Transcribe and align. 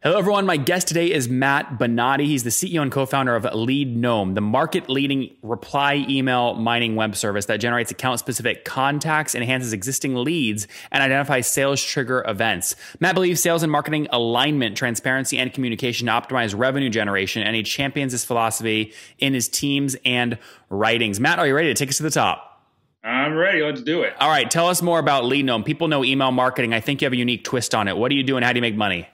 Hello, 0.00 0.16
everyone. 0.16 0.46
My 0.46 0.56
guest 0.56 0.86
today 0.86 1.10
is 1.10 1.28
Matt 1.28 1.76
Bonatti. 1.76 2.24
He's 2.24 2.44
the 2.44 2.50
CEO 2.50 2.82
and 2.82 2.92
co 2.92 3.04
founder 3.04 3.34
of 3.34 3.42
LeadGnome, 3.42 4.36
the 4.36 4.40
market 4.40 4.88
leading 4.88 5.34
reply 5.42 6.06
email 6.08 6.54
mining 6.54 6.94
web 6.94 7.16
service 7.16 7.46
that 7.46 7.56
generates 7.56 7.90
account 7.90 8.20
specific 8.20 8.64
contacts, 8.64 9.34
enhances 9.34 9.72
existing 9.72 10.14
leads, 10.14 10.68
and 10.92 11.02
identifies 11.02 11.48
sales 11.48 11.82
trigger 11.82 12.24
events. 12.28 12.76
Matt 13.00 13.16
believes 13.16 13.42
sales 13.42 13.64
and 13.64 13.72
marketing 13.72 14.06
alignment, 14.12 14.76
transparency, 14.76 15.36
and 15.36 15.52
communication 15.52 16.06
to 16.06 16.12
optimize 16.12 16.56
revenue 16.56 16.90
generation, 16.90 17.42
and 17.42 17.56
he 17.56 17.64
champions 17.64 18.12
this 18.12 18.24
philosophy 18.24 18.92
in 19.18 19.34
his 19.34 19.48
teams 19.48 19.96
and 20.04 20.38
writings. 20.70 21.18
Matt, 21.18 21.40
are 21.40 21.46
you 21.48 21.56
ready 21.56 21.70
to 21.70 21.74
take 21.74 21.88
us 21.88 21.96
to 21.96 22.04
the 22.04 22.10
top? 22.12 22.62
I'm 23.02 23.34
ready. 23.34 23.62
Let's 23.62 23.82
do 23.82 24.02
it. 24.02 24.14
All 24.20 24.28
right. 24.28 24.48
Tell 24.48 24.68
us 24.68 24.80
more 24.80 25.00
about 25.00 25.24
LeadGnome. 25.24 25.64
People 25.64 25.88
know 25.88 26.04
email 26.04 26.30
marketing. 26.30 26.72
I 26.72 26.78
think 26.78 27.00
you 27.00 27.06
have 27.06 27.12
a 27.12 27.16
unique 27.16 27.42
twist 27.42 27.74
on 27.74 27.88
it. 27.88 27.96
What 27.96 28.10
do 28.10 28.14
you 28.14 28.22
do 28.22 28.36
and 28.36 28.44
how 28.44 28.52
do 28.52 28.58
you 28.58 28.62
make 28.62 28.76
money? 28.76 29.08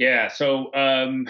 Yeah. 0.00 0.28
So 0.28 0.72
um, 0.72 1.28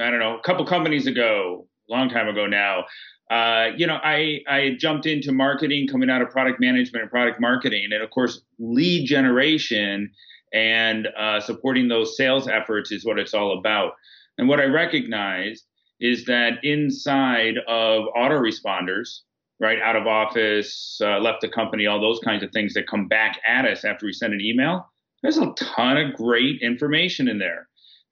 I 0.00 0.10
don't 0.10 0.20
know, 0.20 0.38
a 0.38 0.42
couple 0.42 0.64
companies 0.64 1.08
ago, 1.08 1.66
long 1.90 2.08
time 2.08 2.28
ago 2.28 2.46
now, 2.46 2.84
uh, 3.32 3.70
you 3.76 3.84
know, 3.84 3.98
I 4.00 4.42
I 4.48 4.76
jumped 4.78 5.06
into 5.06 5.32
marketing 5.32 5.88
coming 5.88 6.08
out 6.08 6.22
of 6.22 6.30
product 6.30 6.60
management 6.60 7.02
and 7.02 7.10
product 7.10 7.40
marketing, 7.40 7.88
and 7.92 8.00
of 8.00 8.10
course, 8.10 8.40
lead 8.60 9.08
generation 9.08 10.12
and 10.54 11.08
uh, 11.18 11.40
supporting 11.40 11.88
those 11.88 12.16
sales 12.16 12.46
efforts 12.46 12.92
is 12.92 13.04
what 13.04 13.18
it's 13.18 13.34
all 13.34 13.58
about. 13.58 13.94
And 14.38 14.48
what 14.48 14.60
I 14.60 14.66
recognize 14.66 15.64
is 15.98 16.26
that 16.26 16.62
inside 16.62 17.56
of 17.66 18.04
autoresponders, 18.16 19.22
right, 19.58 19.80
out 19.82 19.96
of 19.96 20.06
office, 20.06 21.00
uh, 21.02 21.18
left 21.18 21.40
the 21.40 21.48
company, 21.48 21.86
all 21.86 22.00
those 22.00 22.20
kinds 22.20 22.44
of 22.44 22.52
things 22.52 22.72
that 22.74 22.86
come 22.86 23.08
back 23.08 23.40
at 23.48 23.64
us 23.64 23.84
after 23.84 24.06
we 24.06 24.12
send 24.12 24.32
an 24.32 24.40
email, 24.40 24.86
there's 25.22 25.38
a 25.38 25.52
ton 25.56 25.96
of 25.96 26.14
great 26.14 26.60
information 26.62 27.26
in 27.26 27.40
there. 27.40 27.66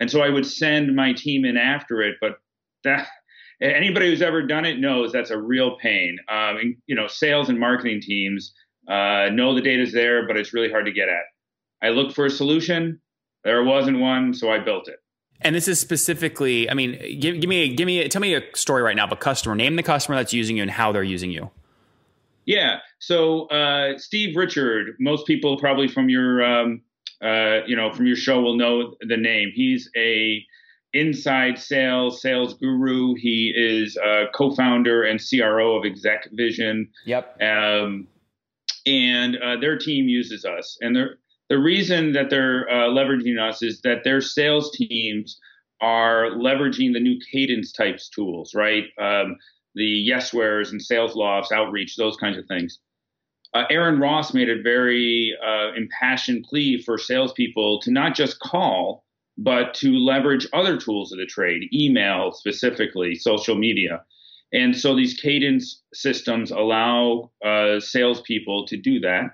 And 0.05 0.11
so 0.11 0.21
I 0.21 0.29
would 0.29 0.45
send 0.45 0.95
my 0.95 1.15
team 1.15 1.47
in 1.47 1.57
after 1.57 2.03
it, 2.03 2.17
but 2.21 2.37
that 2.83 3.09
anybody 3.63 4.11
who's 4.11 4.21
ever 4.21 4.43
done 4.43 4.67
it 4.67 4.79
knows 4.79 5.13
that's 5.13 5.31
a 5.31 5.39
real 5.39 5.79
pain. 5.79 6.19
Um, 6.29 6.59
and, 6.59 6.77
you 6.87 6.95
know, 6.95 7.07
sales 7.07 7.49
and 7.49 7.59
marketing 7.59 8.03
teams 8.03 8.53
uh, 8.87 9.31
know 9.33 9.55
the 9.55 9.63
data's 9.63 9.95
there, 9.95 10.27
but 10.27 10.37
it's 10.37 10.53
really 10.53 10.71
hard 10.71 10.85
to 10.85 10.93
get 10.93 11.09
at. 11.09 11.23
I 11.83 11.89
looked 11.89 12.15
for 12.15 12.27
a 12.27 12.31
solution. 12.31 13.01
There 13.45 13.65
wasn't 13.65 13.99
one, 13.99 14.35
so 14.35 14.53
I 14.53 14.59
built 14.59 14.89
it. 14.89 14.97
And 15.41 15.55
this 15.55 15.69
is 15.69 15.81
specifically, 15.81 16.69
I 16.69 16.75
mean, 16.75 17.19
give, 17.19 17.41
give 17.41 17.49
me, 17.49 17.75
give 17.75 17.87
me, 17.87 18.07
tell 18.09 18.21
me 18.21 18.35
a 18.35 18.43
story 18.55 18.83
right 18.83 18.95
now 18.95 19.07
of 19.07 19.13
a 19.13 19.17
customer. 19.17 19.55
Name 19.55 19.77
the 19.77 19.83
customer 19.83 20.19
that's 20.19 20.35
using 20.35 20.59
you 20.59 20.63
and 20.65 20.71
how 20.71 20.93
they're 20.93 21.03
using 21.03 21.31
you. 21.31 21.51
Yeah. 22.45 22.81
So 22.99 23.47
uh, 23.47 23.97
Steve 23.97 24.37
Richard, 24.37 24.97
most 25.01 25.27
people 25.27 25.57
probably 25.57 25.89
from 25.89 26.11
your 26.11 26.45
um, 26.45 26.83
uh, 27.25 27.61
you 27.67 27.75
know, 27.75 27.93
from 27.93 28.07
your 28.07 28.17
show 28.17 28.41
will 28.41 28.57
know 28.57 28.95
the 29.01 29.17
name. 29.17 29.51
He's 29.55 29.91
a 29.97 30.45
inside 30.93 31.59
sales 31.59 32.21
sales 32.21 32.55
guru. 32.55 33.15
He 33.15 33.53
is 33.57 33.97
a 33.97 34.27
co-founder 34.35 35.03
and 35.03 35.21
CRO 35.21 35.77
of 35.77 35.85
Exec 35.85 36.29
Vision. 36.33 36.91
Yep. 37.07 37.41
Um, 37.43 38.07
and 38.87 39.37
uh, 39.37 39.57
their 39.57 39.79
team 39.79 40.09
uses 40.09 40.45
us, 40.45 40.77
and 40.83 40.97
the 41.49 41.59
reason 41.59 42.13
that 42.13 42.29
they're 42.29 42.69
uh, 42.69 42.89
leveraging 42.89 43.41
us 43.41 43.63
is 43.63 43.81
that 43.83 44.05
their 44.05 44.21
sales 44.21 44.71
teams 44.73 45.41
are 45.81 46.31
leveraging 46.31 46.93
the 46.93 47.01
new 47.01 47.19
cadence 47.33 47.73
types 47.73 48.09
tools, 48.09 48.55
right? 48.55 48.85
Um, 49.01 49.37
the 49.75 50.09
Yeswares 50.09 50.71
and 50.71 50.81
Saleslofts, 50.81 51.53
outreach, 51.53 51.97
those 51.97 52.17
kinds 52.17 52.39
of 52.39 52.47
things 52.47 52.79
uh, 53.55 53.65
Aaron 53.71 54.01
Ross 54.01 54.35
made 54.35 54.51
a 54.51 54.61
very 54.61 55.35
uh, 55.45 55.73
impassioned 55.77 56.45
plea 56.45 56.83
for 56.83 56.99
salespeople 56.99 57.81
to 57.83 57.93
not 57.93 58.15
just 58.15 58.41
call, 58.41 59.05
but 59.39 59.75
to 59.75 59.93
leverage 59.93 60.47
other 60.53 60.77
tools 60.77 61.13
of 61.13 61.19
the 61.19 61.27
trade, 61.27 61.69
email 61.73 62.33
specifically, 62.33 63.15
social 63.15 63.55
media. 63.55 64.03
And 64.53 64.77
so 64.77 64.95
these 64.95 65.15
cadence 65.15 65.83
systems 65.93 66.51
allow 66.51 67.31
uh, 67.45 67.81
salespeople 67.81 68.67
to 68.67 68.77
do 68.77 69.01
that. 69.01 69.31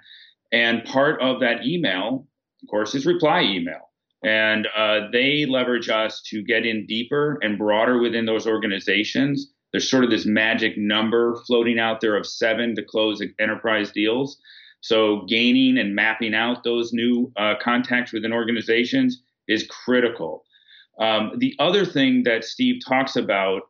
And 0.53 0.85
part 0.85 1.21
of 1.21 1.41
that 1.41 1.67
email, 1.67 2.27
of 2.63 2.69
course, 2.69 2.95
is 2.95 3.07
reply 3.07 3.43
email. 3.43 3.91
And 4.23 4.67
uh, 4.77 5.11
they 5.13 5.47
leverage 5.47 5.89
us 5.89 6.23
to 6.27 6.43
get 6.43 6.67
in 6.67 6.87
deeper 6.87 7.39
and 7.43 7.59
broader 7.59 7.99
within 7.99 8.27
those 8.27 8.47
organizations 8.47 9.53
there's 9.73 9.91
sort 9.91 10.05
of 10.05 10.11
this 10.11 10.27
magic 10.27 10.77
number 10.77 11.37
floating 11.47 11.79
out 11.79 12.01
there 12.01 12.17
of 12.17 12.27
seven 12.27 12.75
to 12.77 12.83
close 12.83 13.23
enterprise 13.39 13.93
deals. 13.93 14.39
So 14.81 15.25
gaining 15.29 15.79
and 15.79 15.95
mapping 15.95 16.35
out 16.35 16.65
those 16.65 16.93
new 16.93 17.33
uh, 17.37 17.55
contacts 17.61 18.13
within 18.13 18.33
organizations 18.33 19.23
is 19.47 19.67
critical. 19.67 20.45
Um, 20.99 21.33
the 21.39 21.55
other 21.59 21.85
thing 21.85 22.25
that 22.25 22.45
Steve 22.45 22.81
talks 22.87 23.17
about 23.17 23.63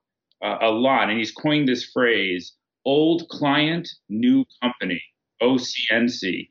uh, 0.42 0.56
a 0.60 0.70
lot, 0.70 1.08
and 1.08 1.18
he's 1.18 1.32
coined 1.32 1.68
this 1.68 1.84
phrase 1.84 2.54
old 2.86 3.28
client, 3.28 3.88
new 4.08 4.44
company, 4.62 5.02
OCNC. 5.42 6.48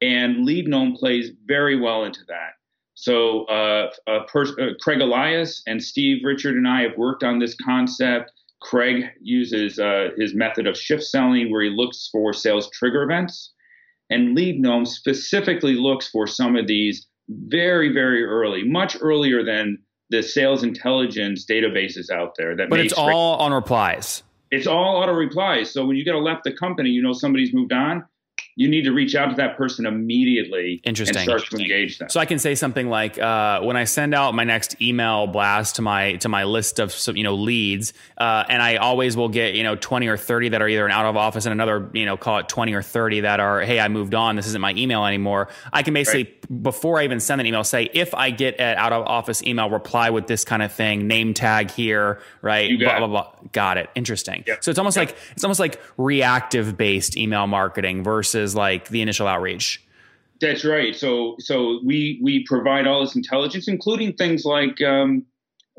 And 0.00 0.46
LeadGnome 0.46 0.96
plays 0.96 1.30
very 1.46 1.78
well 1.78 2.04
into 2.04 2.20
that. 2.28 2.52
So 2.94 3.44
uh, 3.44 3.90
uh, 4.06 4.20
Craig 4.26 5.00
Elias 5.00 5.62
and 5.66 5.82
Steve 5.82 6.22
Richard 6.24 6.56
and 6.56 6.66
I 6.66 6.82
have 6.82 6.96
worked 6.96 7.22
on 7.22 7.38
this 7.38 7.54
concept 7.62 8.32
Craig 8.60 9.04
uses 9.20 9.78
uh, 9.78 10.08
his 10.16 10.34
method 10.34 10.66
of 10.66 10.76
shift 10.76 11.02
selling 11.02 11.50
where 11.50 11.62
he 11.62 11.70
looks 11.70 12.08
for 12.10 12.32
sales 12.32 12.70
trigger 12.70 13.02
events. 13.02 13.52
And 14.10 14.36
LeadGnome 14.36 14.86
specifically 14.86 15.74
looks 15.74 16.08
for 16.08 16.26
some 16.26 16.56
of 16.56 16.66
these 16.66 17.06
very, 17.28 17.92
very 17.92 18.24
early, 18.24 18.62
much 18.62 18.96
earlier 19.00 19.44
than 19.44 19.78
the 20.10 20.22
sales 20.22 20.62
intelligence 20.62 21.44
databases 21.44 22.10
out 22.10 22.34
there. 22.38 22.56
That 22.56 22.70
but 22.70 22.78
it's 22.78 22.92
all 22.92 23.36
on 23.36 23.52
replies. 23.52 24.22
It's 24.52 24.68
all 24.68 25.02
auto 25.02 25.12
replies. 25.12 25.72
So 25.72 25.84
when 25.84 25.96
you 25.96 26.04
get 26.04 26.14
a 26.14 26.20
left 26.20 26.44
the 26.44 26.52
company, 26.52 26.90
you 26.90 27.02
know 27.02 27.12
somebody's 27.12 27.52
moved 27.52 27.72
on 27.72 28.04
you 28.58 28.68
need 28.68 28.84
to 28.84 28.92
reach 28.92 29.14
out 29.14 29.28
to 29.28 29.36
that 29.36 29.56
person 29.58 29.84
immediately 29.84 30.80
Interesting. 30.82 31.16
and 31.16 31.24
start 31.24 31.44
to 31.50 31.56
engage 31.58 31.98
them. 31.98 32.08
So 32.08 32.18
I 32.18 32.24
can 32.24 32.38
say 32.38 32.54
something 32.54 32.88
like, 32.88 33.18
uh, 33.18 33.60
when 33.60 33.76
I 33.76 33.84
send 33.84 34.14
out 34.14 34.34
my 34.34 34.44
next 34.44 34.80
email 34.80 35.26
blast 35.26 35.76
to 35.76 35.82
my 35.82 36.16
to 36.16 36.30
my 36.30 36.44
list 36.44 36.78
of 36.78 36.90
some, 36.90 37.16
you 37.16 37.22
know 37.22 37.34
leads, 37.34 37.92
uh, 38.16 38.44
and 38.48 38.62
I 38.62 38.76
always 38.76 39.14
will 39.14 39.28
get 39.28 39.54
you 39.54 39.62
know 39.62 39.76
twenty 39.76 40.08
or 40.08 40.16
thirty 40.16 40.48
that 40.48 40.62
are 40.62 40.68
either 40.68 40.86
an 40.86 40.90
out 40.90 41.04
of 41.04 41.16
office 41.16 41.44
and 41.44 41.52
another 41.52 41.90
you 41.92 42.06
know 42.06 42.16
call 42.16 42.38
it 42.38 42.48
twenty 42.48 42.72
or 42.72 42.82
thirty 42.82 43.20
that 43.20 43.40
are 43.40 43.60
hey 43.60 43.78
I 43.78 43.88
moved 43.88 44.14
on 44.14 44.36
this 44.36 44.46
isn't 44.46 44.60
my 44.60 44.72
email 44.72 45.04
anymore. 45.04 45.48
I 45.72 45.82
can 45.82 45.92
basically 45.92 46.24
right. 46.24 46.35
Before 46.62 46.98
I 46.98 47.04
even 47.04 47.20
send 47.20 47.40
an 47.40 47.46
email 47.46 47.64
say 47.64 47.90
if 47.92 48.14
I 48.14 48.30
get 48.30 48.58
an 48.60 48.76
out 48.76 48.92
of 48.92 49.06
office 49.06 49.42
email 49.42 49.70
reply 49.70 50.10
with 50.10 50.26
this 50.26 50.44
kind 50.44 50.62
of 50.62 50.72
thing 50.72 51.06
name 51.06 51.34
tag 51.34 51.70
here 51.70 52.20
right 52.42 52.68
you 52.70 52.78
got 52.78 52.98
blah 52.98 53.06
blah 53.06 53.22
blah 53.22 53.48
got 53.52 53.76
it 53.76 53.90
interesting. 53.94 54.44
Yep. 54.46 54.64
So 54.64 54.70
it's 54.70 54.78
almost 54.78 54.96
yep. 54.96 55.08
like 55.08 55.18
it's 55.32 55.44
almost 55.44 55.60
like 55.60 55.80
reactive 55.96 56.76
based 56.76 57.16
email 57.16 57.46
marketing 57.46 58.04
versus 58.04 58.54
like 58.54 58.88
the 58.88 59.02
initial 59.02 59.26
outreach. 59.26 59.82
That's 60.40 60.64
right. 60.64 60.94
So 60.94 61.36
so 61.38 61.80
we 61.84 62.20
we 62.22 62.44
provide 62.44 62.86
all 62.86 63.00
this 63.00 63.16
intelligence, 63.16 63.68
including 63.68 64.14
things 64.14 64.44
like 64.44 64.80
um, 64.82 65.24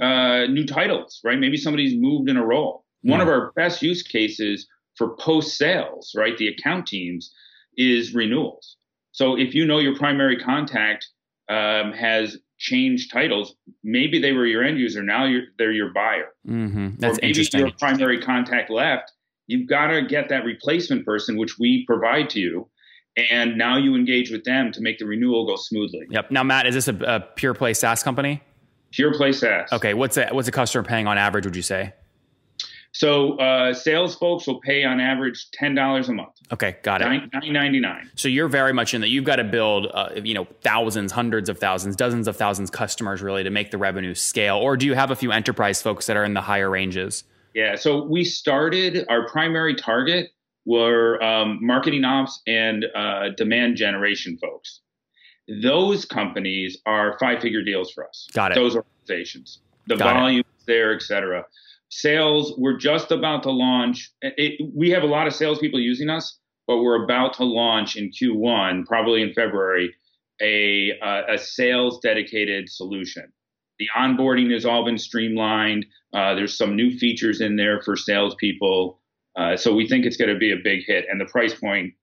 uh, 0.01 0.45
new 0.47 0.65
titles, 0.65 1.21
right? 1.23 1.37
Maybe 1.37 1.57
somebody's 1.57 1.95
moved 1.95 2.29
in 2.29 2.37
a 2.37 2.45
role. 2.45 2.83
Mm. 3.05 3.11
One 3.11 3.21
of 3.21 3.27
our 3.27 3.51
best 3.55 3.81
use 3.81 4.01
cases 4.01 4.67
for 4.95 5.15
post 5.17 5.57
sales, 5.57 6.13
right? 6.15 6.37
The 6.37 6.47
account 6.47 6.87
teams 6.87 7.31
is 7.77 8.15
renewals. 8.15 8.76
So 9.17 9.35
if 9.35 9.55
you 9.55 9.65
know 9.65 9.79
your 9.79 9.95
primary 9.95 10.37
contact 10.37 11.07
um, 11.49 11.91
has 11.93 12.37
changed 12.59 13.11
titles, 13.11 13.55
maybe 13.83 14.19
they 14.19 14.31
were 14.31 14.45
your 14.45 14.63
end 14.63 14.77
user, 14.77 15.01
now 15.01 15.27
they're 15.57 15.71
your 15.71 15.91
buyer. 15.91 16.27
Mm-hmm. 16.47 16.97
That's 16.99 17.17
or 17.17 17.21
maybe 17.23 17.49
your 17.53 17.71
primary 17.71 18.21
contact 18.21 18.69
left. 18.69 19.11
You've 19.47 19.67
got 19.67 19.87
to 19.87 20.05
get 20.05 20.29
that 20.29 20.45
replacement 20.45 21.03
person, 21.03 21.35
which 21.35 21.57
we 21.57 21.83
provide 21.87 22.29
to 22.31 22.39
you 22.39 22.69
and 23.31 23.57
now 23.57 23.75
you 23.75 23.95
engage 23.95 24.29
with 24.29 24.43
them 24.43 24.71
to 24.71 24.81
make 24.81 24.99
the 24.99 25.05
renewal 25.05 25.47
go 25.47 25.55
smoothly. 25.55 26.05
Yep. 26.11 26.29
Now, 26.29 26.43
Matt, 26.43 26.67
is 26.67 26.75
this 26.75 26.87
a, 26.87 26.95
a 27.03 27.19
pure 27.19 27.55
play 27.55 27.73
SaaS 27.73 28.03
company? 28.03 28.43
Pure 28.91 29.15
play 29.15 29.31
SaaS. 29.31 29.73
Okay. 29.73 29.95
What's 29.95 30.15
a, 30.15 30.29
what's 30.29 30.47
a 30.47 30.51
customer 30.51 30.83
paying 30.83 31.07
on 31.07 31.17
average? 31.17 31.43
Would 31.45 31.55
you 31.55 31.63
say? 31.63 31.93
So 32.97 33.37
uh, 33.37 33.75
sales 33.75 34.15
folks 34.15 34.47
will 34.47 34.59
pay 34.59 34.83
on 34.83 34.99
average 34.99 35.51
ten 35.51 35.75
dollars 35.75 36.09
a 36.09 36.13
month. 36.13 36.33
Okay, 36.51 36.77
got 36.81 37.03
it. 37.03 37.05
Nine 37.05 37.29
ninety 37.53 37.79
nine. 37.79 38.09
So 38.15 38.27
you're 38.27 38.47
very 38.47 38.73
much 38.73 38.95
in 38.95 39.01
that. 39.01 39.09
You've 39.09 39.23
got 39.23 39.35
to 39.35 39.43
build, 39.43 39.85
uh, 39.93 40.09
you 40.23 40.33
know, 40.33 40.47
thousands, 40.61 41.11
hundreds 41.11 41.47
of 41.47 41.59
thousands, 41.59 41.95
dozens 41.95 42.27
of 42.27 42.35
thousands 42.35 42.71
customers 42.71 43.21
really 43.21 43.43
to 43.43 43.51
make 43.51 43.69
the 43.69 43.77
revenue 43.77 44.15
scale. 44.15 44.57
Or 44.57 44.75
do 44.75 44.87
you 44.87 44.95
have 44.95 45.11
a 45.11 45.15
few 45.15 45.31
enterprise 45.31 45.79
folks 45.79 46.07
that 46.07 46.17
are 46.17 46.25
in 46.25 46.33
the 46.33 46.41
higher 46.41 46.71
ranges? 46.71 47.23
Yeah. 47.53 47.75
So 47.75 48.03
we 48.03 48.23
started. 48.23 49.05
Our 49.09 49.29
primary 49.29 49.75
target 49.75 50.31
were 50.65 51.21
um, 51.23 51.59
marketing 51.61 52.03
ops 52.03 52.41
and 52.47 52.83
uh, 52.95 53.29
demand 53.37 53.77
generation 53.77 54.39
folks. 54.41 54.81
Those 55.61 56.03
companies 56.03 56.79
are 56.87 57.15
five 57.19 57.41
figure 57.41 57.61
deals 57.63 57.91
for 57.91 58.07
us. 58.07 58.27
Got 58.33 58.53
it. 58.53 58.55
Those 58.55 58.75
organizations, 58.75 59.59
the 59.85 59.97
Got 59.97 60.15
volume 60.15 60.43
there, 60.65 60.95
et 60.95 61.03
cetera. 61.03 61.45
Sales, 61.89 62.53
we're 62.57 62.77
just 62.77 63.11
about 63.11 63.43
to 63.43 63.51
launch. 63.51 64.11
It, 64.21 64.59
we 64.75 64.89
have 64.91 65.03
a 65.03 65.07
lot 65.07 65.27
of 65.27 65.33
salespeople 65.33 65.79
using 65.79 66.09
us, 66.09 66.37
but 66.67 66.77
we're 66.77 67.03
about 67.03 67.33
to 67.35 67.45
launch 67.45 67.95
in 67.95 68.11
Q1, 68.11 68.85
probably 68.85 69.21
in 69.21 69.33
February, 69.33 69.93
a, 70.41 70.91
uh, 71.01 71.33
a 71.33 71.37
sales 71.37 71.99
dedicated 72.03 72.69
solution. 72.69 73.31
The 73.79 73.87
onboarding 73.95 74.51
has 74.53 74.65
all 74.65 74.83
been 74.83 74.97
streamlined. 74.97 75.85
Uh, 76.13 76.35
there's 76.35 76.57
some 76.57 76.75
new 76.75 76.97
features 76.97 77.41
in 77.41 77.55
there 77.55 77.81
for 77.81 77.95
salespeople. 77.95 78.99
Uh, 79.37 79.55
so 79.55 79.73
we 79.73 79.87
think 79.87 80.05
it's 80.05 80.17
going 80.17 80.33
to 80.33 80.39
be 80.39 80.51
a 80.51 80.57
big 80.63 80.81
hit, 80.85 81.05
and 81.09 81.21
the 81.21 81.25
price 81.25 81.53
point 81.53 81.93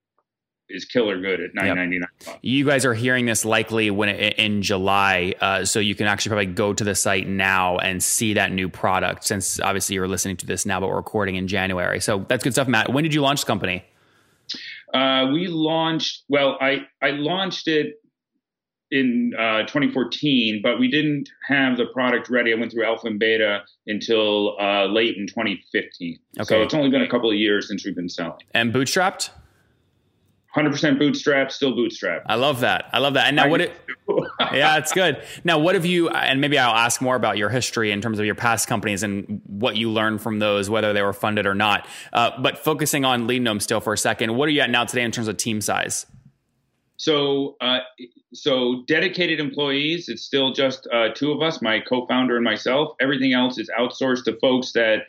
is 0.69 0.85
killer 0.85 1.19
good 1.19 1.41
at 1.41 1.53
nine 1.53 1.75
ninety 1.75 1.99
nine. 1.99 2.09
Yep. 2.25 2.39
You 2.41 2.65
guys 2.65 2.85
are 2.85 2.93
hearing 2.93 3.25
this 3.25 3.45
likely 3.45 3.91
when 3.91 4.09
it, 4.09 4.33
in 4.37 4.61
July, 4.61 5.33
uh, 5.41 5.65
so 5.65 5.79
you 5.79 5.95
can 5.95 6.07
actually 6.07 6.29
probably 6.29 6.45
go 6.47 6.73
to 6.73 6.83
the 6.83 6.95
site 6.95 7.27
now 7.27 7.77
and 7.77 8.01
see 8.01 8.33
that 8.33 8.51
new 8.51 8.69
product. 8.69 9.23
Since 9.25 9.59
obviously 9.59 9.95
you're 9.95 10.07
listening 10.07 10.37
to 10.37 10.45
this 10.45 10.65
now, 10.65 10.79
but 10.79 10.89
we're 10.89 10.95
recording 10.95 11.35
in 11.35 11.47
January, 11.47 11.99
so 11.99 12.25
that's 12.27 12.43
good 12.43 12.53
stuff. 12.53 12.67
Matt, 12.67 12.91
when 12.91 13.03
did 13.03 13.13
you 13.13 13.21
launch 13.21 13.41
the 13.41 13.47
company? 13.47 13.83
Uh, 14.93 15.29
we 15.31 15.47
launched. 15.47 16.23
Well, 16.29 16.57
I 16.59 16.87
I 17.01 17.11
launched 17.11 17.67
it 17.67 17.95
in 18.91 19.33
uh, 19.37 19.63
2014, 19.63 20.61
but 20.61 20.79
we 20.79 20.87
didn't 20.87 21.29
have 21.47 21.77
the 21.77 21.85
product 21.87 22.29
ready. 22.29 22.53
I 22.53 22.55
went 22.55 22.71
through 22.71 22.85
alpha 22.85 23.07
and 23.07 23.19
beta 23.19 23.63
until 23.87 24.57
uh, 24.59 24.85
late 24.85 25.17
in 25.17 25.27
2015. 25.27 26.19
Okay. 26.39 26.45
So 26.45 26.61
it's 26.61 26.73
only 26.73 26.89
been 26.89 27.01
a 27.01 27.09
couple 27.09 27.29
of 27.29 27.35
years 27.35 27.67
since 27.67 27.85
we've 27.85 27.95
been 27.95 28.09
selling. 28.09 28.39
And 28.53 28.73
bootstrapped? 28.73 29.31
100% 30.55 30.97
bootstrap, 30.97 31.51
still 31.51 31.75
bootstrap. 31.75 32.23
I 32.27 32.35
love 32.35 32.61
that. 32.61 32.89
I 32.93 32.99
love 32.99 33.15
that. 33.15 33.27
And 33.27 33.35
now, 33.35 33.49
what 33.49 33.59
it, 33.59 33.73
yeah, 34.53 34.77
it's 34.77 34.93
good. 34.93 35.21
Now, 35.43 35.59
what 35.59 35.75
have 35.75 35.85
you, 35.85 36.09
and 36.09 36.39
maybe 36.39 36.57
I'll 36.57 36.75
ask 36.75 37.01
more 37.01 37.15
about 37.15 37.37
your 37.37 37.49
history 37.49 37.91
in 37.91 38.01
terms 38.01 38.19
of 38.19 38.25
your 38.25 38.35
past 38.35 38.67
companies 38.67 39.03
and 39.03 39.41
what 39.45 39.75
you 39.75 39.91
learned 39.91 40.21
from 40.21 40.39
those, 40.39 40.69
whether 40.69 40.93
they 40.93 41.01
were 41.01 41.13
funded 41.13 41.45
or 41.45 41.55
not. 41.55 41.87
Uh, 42.13 42.31
but 42.41 42.57
focusing 42.57 43.03
on 43.03 43.27
LeadGnome 43.27 43.61
still 43.61 43.81
for 43.81 43.93
a 43.93 43.97
second, 43.97 44.35
what 44.35 44.47
are 44.47 44.51
you 44.51 44.61
at 44.61 44.69
now 44.69 44.85
today 44.85 45.03
in 45.03 45.11
terms 45.11 45.27
of 45.27 45.35
team 45.35 45.59
size? 45.59 46.05
So, 46.97 47.57
uh, 47.59 47.79
so 48.33 48.83
dedicated 48.87 49.41
employees, 49.41 50.07
it's 50.07 50.23
still 50.23 50.53
just 50.53 50.87
uh, 50.93 51.09
two 51.13 51.33
of 51.33 51.41
us, 51.41 51.61
my 51.61 51.81
co-founder 51.81 52.35
and 52.35 52.45
myself. 52.45 52.95
Everything 53.01 53.33
else 53.33 53.57
is 53.57 53.69
outsourced 53.77 54.23
to 54.25 54.37
folks 54.39 54.71
that 54.71 54.99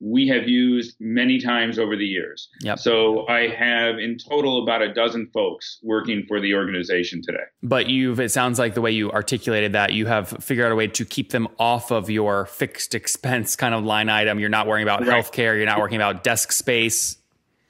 we 0.00 0.26
have 0.28 0.48
used 0.48 0.96
many 0.98 1.38
times 1.38 1.78
over 1.78 1.94
the 1.94 2.06
years. 2.06 2.48
Yep. 2.62 2.78
So 2.78 3.28
I 3.28 3.48
have 3.48 3.98
in 3.98 4.16
total 4.16 4.62
about 4.62 4.80
a 4.80 4.92
dozen 4.92 5.28
folks 5.32 5.78
working 5.82 6.24
for 6.26 6.40
the 6.40 6.54
organization 6.54 7.20
today. 7.22 7.44
But 7.62 7.88
you've, 7.88 8.18
it 8.18 8.30
sounds 8.30 8.58
like 8.58 8.74
the 8.74 8.80
way 8.80 8.90
you 8.90 9.12
articulated 9.12 9.72
that, 9.74 9.92
you 9.92 10.06
have 10.06 10.28
figured 10.40 10.66
out 10.66 10.72
a 10.72 10.76
way 10.76 10.86
to 10.86 11.04
keep 11.04 11.30
them 11.30 11.48
off 11.58 11.90
of 11.90 12.08
your 12.08 12.46
fixed 12.46 12.94
expense 12.94 13.56
kind 13.56 13.74
of 13.74 13.84
line 13.84 14.08
item. 14.08 14.40
You're 14.40 14.48
not 14.48 14.66
worrying 14.66 14.86
about 14.86 15.06
right. 15.06 15.22
healthcare. 15.22 15.56
You're 15.56 15.66
not 15.66 15.78
worrying 15.78 15.96
about 15.96 16.24
desk 16.24 16.52
space. 16.52 17.18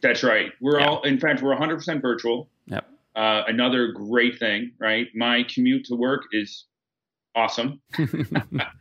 That's 0.00 0.22
right. 0.22 0.52
We're 0.60 0.78
yep. 0.78 0.88
all, 0.88 1.02
in 1.02 1.18
fact, 1.18 1.42
we're 1.42 1.56
100% 1.56 2.00
virtual. 2.00 2.48
Yep. 2.66 2.88
Uh, 3.16 3.42
another 3.48 3.88
great 3.88 4.38
thing, 4.38 4.72
right? 4.78 5.08
My 5.14 5.44
commute 5.52 5.86
to 5.86 5.96
work 5.96 6.22
is 6.32 6.64
awesome. 7.34 7.80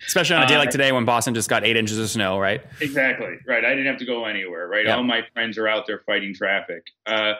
Especially 0.08 0.36
on 0.36 0.44
a 0.44 0.48
day 0.48 0.58
like 0.58 0.70
today 0.70 0.92
when 0.92 1.06
Boston 1.06 1.34
just 1.34 1.50
got 1.50 1.64
eight 1.64 1.78
inches 1.78 1.98
of 1.98 2.10
snow, 2.10 2.40
right? 2.40 2.62
Exactly. 2.82 3.38
Right. 3.48 3.64
I 3.64 3.70
didn't 3.70 3.86
have 3.88 3.98
to 3.98 4.06
go 4.06 4.26
anywhere, 4.26 4.68
right? 4.68 4.86
Yep. 4.86 4.98
All 4.98 5.04
my 5.04 5.22
friends 5.34 5.58
are 5.58 5.68
out 5.68 5.86
there 5.88 6.02
fighting 6.06 6.34
traffic. 6.34 6.84
Uh, 7.06 7.34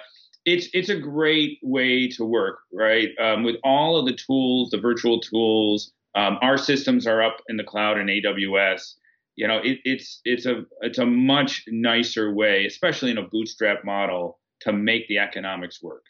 it's 0.46 0.70
it's 0.74 0.90
a 0.90 0.96
great 0.98 1.60
way 1.62 2.08
to 2.10 2.26
work, 2.26 2.60
right? 2.74 3.10
Um, 3.22 3.44
with 3.44 3.58
all 3.64 3.98
of 3.98 4.06
the 4.06 4.14
tools, 4.14 4.70
the 4.72 4.80
virtual 4.80 5.20
tools, 5.20 5.92
um, 6.16 6.38
our 6.42 6.58
systems 6.58 7.06
are 7.06 7.22
up 7.22 7.38
in 7.50 7.58
the 7.58 7.64
cloud 7.64 7.98
in 7.98 8.08
AWS. 8.08 8.96
You 9.36 9.48
know, 9.48 9.58
it, 9.58 9.80
it's 9.84 10.22
it's 10.26 10.46
a 10.46 10.66
it's 10.82 10.98
a 10.98 11.06
much 11.06 11.64
nicer 11.68 12.34
way, 12.34 12.66
especially 12.66 13.12
in 13.12 13.18
a 13.18 13.24
bootstrap 13.24 13.84
model, 13.84 14.40
to 14.62 14.74
make 14.74 15.08
the 15.08 15.20
economics 15.20 15.84
work. 15.84 16.04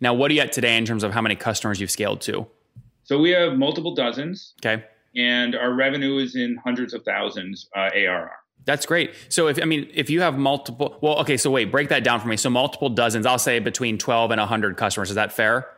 Now, 0.00 0.12
what 0.12 0.30
are 0.30 0.34
you 0.34 0.40
at 0.40 0.52
today 0.52 0.76
in 0.76 0.84
terms 0.84 1.04
of 1.04 1.12
how 1.12 1.22
many 1.22 1.36
customers 1.36 1.80
you've 1.80 1.90
scaled 1.90 2.20
to? 2.22 2.46
So 3.04 3.18
we 3.18 3.30
have 3.30 3.54
multiple 3.54 3.94
dozens. 3.94 4.54
Okay. 4.64 4.84
And 5.16 5.54
our 5.54 5.72
revenue 5.72 6.18
is 6.18 6.34
in 6.34 6.56
hundreds 6.56 6.92
of 6.92 7.04
thousands 7.04 7.68
uh, 7.76 7.90
ARR. 7.94 8.32
That's 8.64 8.86
great. 8.86 9.14
So 9.28 9.48
if 9.48 9.60
I 9.62 9.66
mean 9.66 9.88
if 9.92 10.08
you 10.10 10.22
have 10.22 10.38
multiple 10.38 10.98
well 11.02 11.18
okay 11.20 11.36
so 11.36 11.50
wait 11.50 11.70
break 11.70 11.90
that 11.90 12.02
down 12.02 12.20
for 12.20 12.28
me. 12.28 12.36
So 12.36 12.50
multiple 12.50 12.88
dozens 12.88 13.26
I'll 13.26 13.38
say 13.38 13.58
between 13.58 13.98
12 13.98 14.30
and 14.30 14.40
100 14.40 14.76
customers 14.76 15.10
is 15.10 15.16
that 15.16 15.32
fair? 15.32 15.68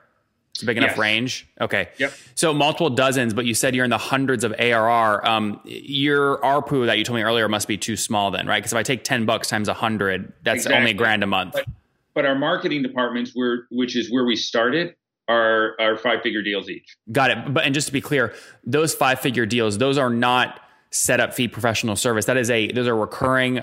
It's 0.56 0.62
a 0.62 0.67
big 0.67 0.78
enough 0.78 0.93
yes. 0.93 0.99
range. 0.99 1.46
Okay. 1.61 1.90
Yep. 1.99 2.14
So 2.34 2.55
multiple 2.55 2.88
dozens, 2.88 3.34
but 3.34 3.44
you 3.44 3.52
said 3.52 3.75
you're 3.75 3.84
in 3.84 3.90
the 3.90 3.99
hundreds 3.99 4.43
of 4.43 4.55
ARR. 4.58 5.28
Um, 5.28 5.61
your 5.64 6.38
ARPU 6.38 6.87
that 6.87 6.96
you 6.96 7.05
told 7.05 7.17
me 7.17 7.23
earlier 7.23 7.46
must 7.46 7.69
be 7.69 7.76
too 7.76 7.94
small 7.94 8.31
then, 8.31 8.46
right? 8.46 8.61
Because 8.61 8.73
if 8.73 8.78
I 8.78 8.82
take 8.82 9.05
10 9.05 9.26
bucks 9.26 9.49
times 9.49 9.69
100, 9.69 10.32
that's 10.43 10.61
exactly. 10.61 10.78
only 10.78 10.90
a 10.93 10.94
grand 10.94 11.23
a 11.23 11.26
month. 11.26 11.52
But, 11.52 11.67
but 12.14 12.25
our 12.25 12.34
marketing 12.34 12.82
departments, 12.82 13.34
were, 13.37 13.67
which 13.70 13.96
is 13.96 14.11
where 14.11 14.25
we 14.25 14.34
started, 14.34 14.94
are 15.28 15.75
are 15.81 15.96
five 15.96 16.23
figure 16.23 16.43
deals 16.43 16.69
each. 16.69 16.96
Got 17.11 17.31
it. 17.31 17.55
But 17.55 17.64
and 17.64 17.75
just 17.75 17.87
to 17.88 17.93
be 17.93 18.00
clear, 18.00 18.34
those 18.64 18.94
five 18.94 19.20
figure 19.20 19.46
deals, 19.46 19.78
those 19.78 19.99
are 19.99 20.11
not 20.11 20.61
setup 20.90 21.34
fee 21.34 21.49
professional 21.49 21.96
service. 21.96 22.26
That 22.26 22.37
is 22.37 22.50
a 22.50 22.69
those 22.73 22.87
are 22.87 22.96
recurring 22.96 23.61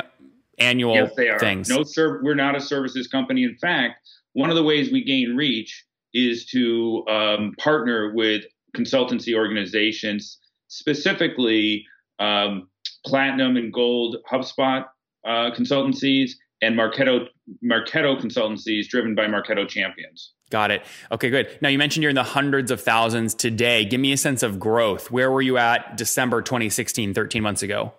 annual 0.59 0.95
yes, 0.95 1.11
they 1.15 1.29
are. 1.29 1.39
things. 1.39 1.69
No, 1.69 1.83
sir, 1.83 2.21
we're 2.23 2.35
not 2.35 2.55
a 2.55 2.61
services 2.61 3.07
company. 3.07 3.43
In 3.43 3.55
fact, 3.57 3.95
one 4.33 4.49
of 4.49 4.55
the 4.55 4.63
ways 4.63 4.91
we 4.91 5.03
gain 5.03 5.35
reach 5.35 5.85
is 6.13 6.45
to 6.47 7.05
um, 7.07 7.53
partner 7.57 8.13
with 8.13 8.43
consultancy 8.75 9.35
organizations, 9.35 10.39
specifically 10.67 11.85
um, 12.19 12.69
platinum 13.05 13.57
and 13.57 13.73
gold 13.73 14.17
HubSpot 14.31 14.85
uh, 15.25 15.51
consultancies 15.51 16.31
and 16.61 16.77
Marketo 16.77 17.27
Marketo 17.63 18.19
consultancies 18.19 18.87
driven 18.87 19.15
by 19.15 19.25
Marketo 19.25 19.67
champions. 19.67 20.33
Got 20.49 20.71
it. 20.71 20.83
Okay, 21.11 21.29
good. 21.29 21.57
Now 21.61 21.69
you 21.69 21.77
mentioned 21.77 22.03
you're 22.03 22.09
in 22.09 22.15
the 22.15 22.23
hundreds 22.23 22.69
of 22.71 22.79
thousands 22.79 23.33
today. 23.33 23.85
Give 23.85 23.99
me 23.99 24.13
a 24.13 24.17
sense 24.17 24.43
of 24.43 24.59
growth. 24.59 25.09
Where 25.09 25.31
were 25.31 25.41
you 25.41 25.57
at 25.57 25.97
December 25.97 26.41
2016, 26.41 27.13
13 27.13 27.41
months 27.41 27.63
ago? 27.63 27.93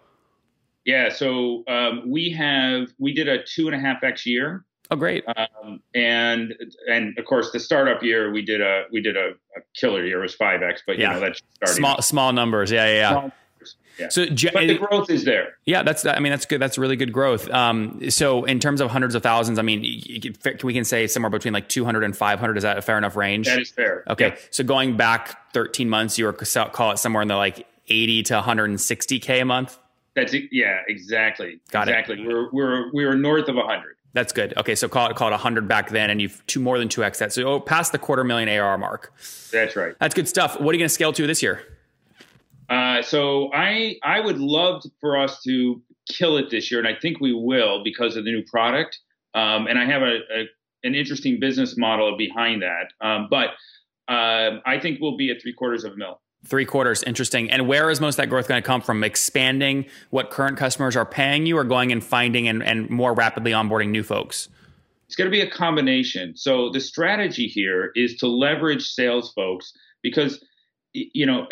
Yeah, 0.84 1.08
so 1.10 1.64
um, 1.66 2.02
we 2.06 2.30
have 2.32 2.88
we 2.98 3.14
did 3.14 3.28
a 3.28 3.42
two 3.42 3.66
and 3.66 3.74
a 3.74 3.78
half 3.78 4.04
x 4.04 4.26
year. 4.26 4.64
Oh, 4.90 4.96
great. 4.96 5.24
Um, 5.26 5.80
and 5.94 6.54
and 6.88 7.18
of 7.18 7.24
course 7.24 7.50
the 7.52 7.58
startup 7.58 8.02
year 8.02 8.30
we 8.30 8.42
did 8.42 8.60
a 8.60 8.84
we 8.92 9.00
did 9.00 9.16
a, 9.16 9.30
a 9.56 9.60
killer 9.74 10.04
year 10.04 10.18
it 10.18 10.22
was 10.22 10.34
five 10.34 10.62
x, 10.62 10.82
but 10.86 10.96
you 10.96 11.04
yeah. 11.04 11.14
know 11.14 11.20
that's 11.20 11.40
small 11.74 12.02
small 12.02 12.32
numbers. 12.32 12.70
Yeah, 12.70 12.86
yeah. 12.86 12.92
yeah. 12.92 13.10
Small 13.10 13.32
yeah. 13.98 14.08
So, 14.08 14.26
but 14.26 14.66
the 14.66 14.78
growth 14.78 15.10
is 15.10 15.24
there. 15.24 15.56
Yeah, 15.64 15.82
that's. 15.82 16.04
I 16.04 16.18
mean, 16.18 16.30
that's 16.30 16.46
good. 16.46 16.60
That's 16.60 16.78
really 16.78 16.96
good 16.96 17.12
growth. 17.12 17.48
Um, 17.50 18.10
so, 18.10 18.44
in 18.44 18.60
terms 18.60 18.80
of 18.80 18.90
hundreds 18.90 19.14
of 19.14 19.22
thousands, 19.22 19.58
I 19.58 19.62
mean, 19.62 19.80
we 20.62 20.72
can 20.74 20.84
say 20.84 21.06
somewhere 21.06 21.30
between 21.30 21.54
like 21.54 21.68
200 21.68 22.04
and 22.04 22.16
500. 22.16 22.56
Is 22.56 22.62
that 22.62 22.78
a 22.78 22.82
fair 22.82 22.98
enough 22.98 23.16
range? 23.16 23.46
That 23.46 23.60
is 23.60 23.70
fair. 23.70 24.04
Okay. 24.08 24.28
Yep. 24.28 24.40
So, 24.50 24.64
going 24.64 24.96
back 24.96 25.52
13 25.52 25.88
months, 25.88 26.18
you 26.18 26.26
were 26.26 26.32
call 26.32 26.92
it 26.92 26.98
somewhere 26.98 27.22
in 27.22 27.28
the 27.28 27.36
like 27.36 27.66
80 27.88 28.22
to 28.24 28.40
160k 28.40 29.42
a 29.42 29.44
month. 29.44 29.78
That's 30.14 30.34
yeah, 30.50 30.80
exactly. 30.88 31.60
Got 31.70 31.88
exactly. 31.88 32.16
it. 32.16 32.20
Exactly. 32.20 32.34
We're 32.34 32.50
we're 32.52 32.92
we 32.92 33.04
were 33.04 33.16
north 33.16 33.48
of 33.48 33.56
100. 33.56 33.96
That's 34.12 34.32
good. 34.32 34.54
Okay, 34.56 34.76
so 34.76 34.88
call 34.88 35.10
it 35.10 35.16
call 35.16 35.28
it 35.28 35.32
100 35.32 35.66
back 35.66 35.90
then, 35.90 36.08
and 36.08 36.22
you've 36.22 36.44
two 36.46 36.60
more 36.60 36.78
than 36.78 36.88
two 36.88 37.02
x 37.02 37.18
that. 37.18 37.32
So 37.32 37.42
oh, 37.44 37.60
past 37.60 37.90
the 37.90 37.98
quarter 37.98 38.22
million 38.22 38.48
AR 38.48 38.78
mark. 38.78 39.12
That's 39.52 39.74
right. 39.74 39.94
That's 39.98 40.14
good 40.14 40.28
stuff. 40.28 40.58
What 40.60 40.70
are 40.70 40.74
you 40.74 40.78
going 40.78 40.88
to 40.88 40.94
scale 40.94 41.12
to 41.12 41.26
this 41.26 41.42
year? 41.42 41.62
Uh, 42.68 43.02
so 43.02 43.52
I 43.52 43.96
I 44.02 44.20
would 44.20 44.38
love 44.38 44.82
for 45.00 45.18
us 45.18 45.42
to 45.42 45.82
kill 46.10 46.36
it 46.36 46.50
this 46.50 46.70
year, 46.70 46.80
and 46.80 46.88
I 46.88 46.98
think 47.00 47.20
we 47.20 47.32
will 47.32 47.82
because 47.84 48.16
of 48.16 48.24
the 48.24 48.32
new 48.32 48.42
product. 48.44 48.98
Um, 49.34 49.66
and 49.66 49.78
I 49.78 49.84
have 49.84 50.02
a, 50.02 50.18
a, 50.32 50.44
an 50.84 50.94
interesting 50.94 51.40
business 51.40 51.76
model 51.76 52.16
behind 52.16 52.62
that. 52.62 52.92
Um, 53.04 53.26
but 53.28 53.50
uh, 54.06 54.60
I 54.64 54.78
think 54.80 55.00
we'll 55.00 55.16
be 55.16 55.30
at 55.30 55.42
three 55.42 55.52
quarters 55.52 55.84
of 55.84 55.92
a 55.92 55.96
mil. 55.96 56.20
Three 56.46 56.66
quarters, 56.66 57.02
interesting. 57.02 57.50
And 57.50 57.66
where 57.66 57.90
is 57.90 58.00
most 58.00 58.14
of 58.14 58.16
that 58.18 58.28
growth 58.28 58.48
going 58.48 58.62
to 58.62 58.66
come 58.66 58.82
from? 58.82 59.02
Expanding 59.02 59.86
what 60.10 60.30
current 60.30 60.58
customers 60.58 60.94
are 60.94 61.06
paying 61.06 61.46
you, 61.46 61.56
or 61.56 61.64
going 61.64 61.90
and 61.90 62.04
finding 62.04 62.48
and, 62.48 62.62
and 62.62 62.90
more 62.90 63.14
rapidly 63.14 63.52
onboarding 63.52 63.88
new 63.88 64.02
folks? 64.02 64.48
it's 65.06 65.16
going 65.16 65.30
to 65.30 65.36
be 65.36 65.42
a 65.42 65.50
combination. 65.50 66.36
So 66.36 66.70
the 66.70 66.80
strategy 66.80 67.46
here 67.46 67.92
is 67.94 68.16
to 68.16 68.26
leverage 68.26 68.84
sales 68.84 69.32
folks 69.32 69.72
because 70.02 70.42
you 70.92 71.26
know 71.26 71.46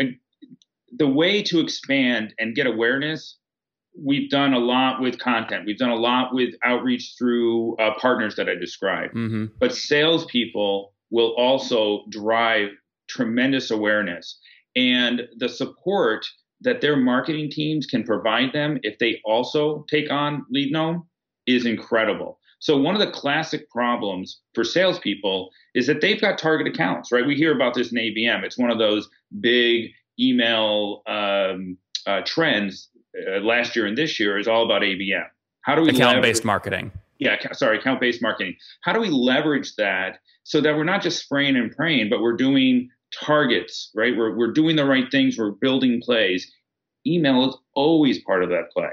the 0.97 1.09
way 1.09 1.43
to 1.43 1.61
expand 1.61 2.35
and 2.39 2.55
get 2.55 2.67
awareness 2.67 3.39
we've 3.99 4.31
done 4.31 4.55
a 4.55 4.59
lot 4.59 5.01
with 5.03 5.19
content. 5.19 5.65
We've 5.67 5.79
done 5.79 5.91
a 5.91 5.97
lot 5.97 6.35
with 6.35 6.55
outreach 6.65 7.15
through 7.19 7.77
uh, 7.77 7.93
partners 7.99 8.37
that 8.37 8.49
I 8.49 8.55
described. 8.55 9.15
Mm-hmm. 9.15 9.47
But 9.59 9.75
salespeople 9.75 10.95
will 11.11 11.35
also 11.37 12.05
drive 12.09 12.69
tremendous 13.09 13.71
awareness 13.71 14.39
and 14.75 15.23
the 15.37 15.49
support 15.49 16.27
that 16.63 16.81
their 16.81 16.97
marketing 16.97 17.51
teams 17.51 17.87
can 17.87 18.05
provide 18.05 18.53
them 18.53 18.79
if 18.83 18.99
they 18.99 19.21
also 19.25 19.85
take 19.91 20.11
on 20.11 20.47
LeadGnome 20.55 21.05
is 21.47 21.67
incredible. 21.67 22.39
So 22.61 22.77
one 22.77 22.95
of 22.95 23.01
the 23.01 23.11
classic 23.11 23.69
problems 23.71 24.41
for 24.55 24.63
salespeople 24.63 25.51
is 25.75 25.89
that 25.89 26.01
they've 26.01 26.21
got 26.21 26.39
target 26.39 26.69
accounts, 26.69 27.11
right? 27.11 27.27
We 27.27 27.35
hear 27.35 27.53
about 27.53 27.75
this 27.75 27.91
in 27.91 27.99
ABM. 27.99 28.45
It's 28.45 28.59
one 28.59 28.71
of 28.71 28.79
those 28.79 29.09
big 29.41 29.91
email 30.19 31.03
um, 31.07 31.77
uh, 32.07 32.21
trends 32.25 32.89
uh, 33.17 33.41
last 33.41 33.77
year 33.77 33.87
and 33.87 33.97
this 33.97 34.19
year 34.19 34.39
is 34.39 34.49
all 34.49 34.65
about 34.65 34.83
ABM. 34.83 35.27
How 35.63 35.75
do 35.75 35.83
we 35.83 35.91
account-based 35.91 36.45
marketing? 36.45 36.93
Yeah, 37.19 37.37
sorry, 37.53 37.79
account-based 37.79 38.21
marketing. 38.21 38.57
How 38.83 38.93
do 38.93 39.01
we 39.01 39.09
leverage 39.09 39.77
that 39.77 40.19
so 40.45 40.61
that 40.61 40.77
we're 40.77 40.85
not 40.85 41.03
just 41.03 41.23
spraying 41.23 41.57
and 41.57 41.71
praying, 41.71 42.11
but 42.11 42.21
we're 42.21 42.37
doing 42.37 42.91
targets, 43.15 43.91
right? 43.95 44.17
We're 44.17 44.37
we're 44.37 44.53
doing 44.53 44.77
the 44.77 44.85
right 44.85 45.05
things. 45.11 45.39
We're 45.39 45.53
building 45.53 46.01
plays. 46.03 46.51
Email 47.07 47.49
is 47.49 47.57
always 47.75 48.23
part 48.25 48.43
of 48.43 48.51
that 48.51 48.71
play, 48.73 48.91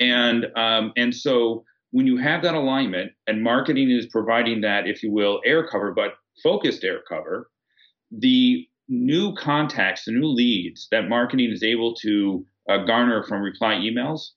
and 0.00 0.46
um, 0.56 0.92
and 0.96 1.14
so 1.14 1.64
when 1.90 2.06
you 2.06 2.16
have 2.18 2.42
that 2.42 2.54
alignment 2.54 3.12
and 3.26 3.42
marketing 3.42 3.90
is 3.90 4.06
providing 4.06 4.60
that, 4.60 4.86
if 4.86 5.02
you 5.02 5.10
will, 5.10 5.40
air 5.44 5.66
cover, 5.66 5.92
but 5.92 6.14
focused 6.42 6.84
air 6.84 7.00
cover, 7.08 7.50
the 8.10 8.68
new 8.88 9.34
contacts, 9.34 10.04
the 10.04 10.12
new 10.12 10.26
leads 10.26 10.88
that 10.90 11.08
marketing 11.08 11.50
is 11.50 11.62
able 11.62 11.94
to 11.96 12.44
uh, 12.68 12.78
garner 12.84 13.22
from 13.22 13.42
reply 13.42 13.74
emails 13.74 14.30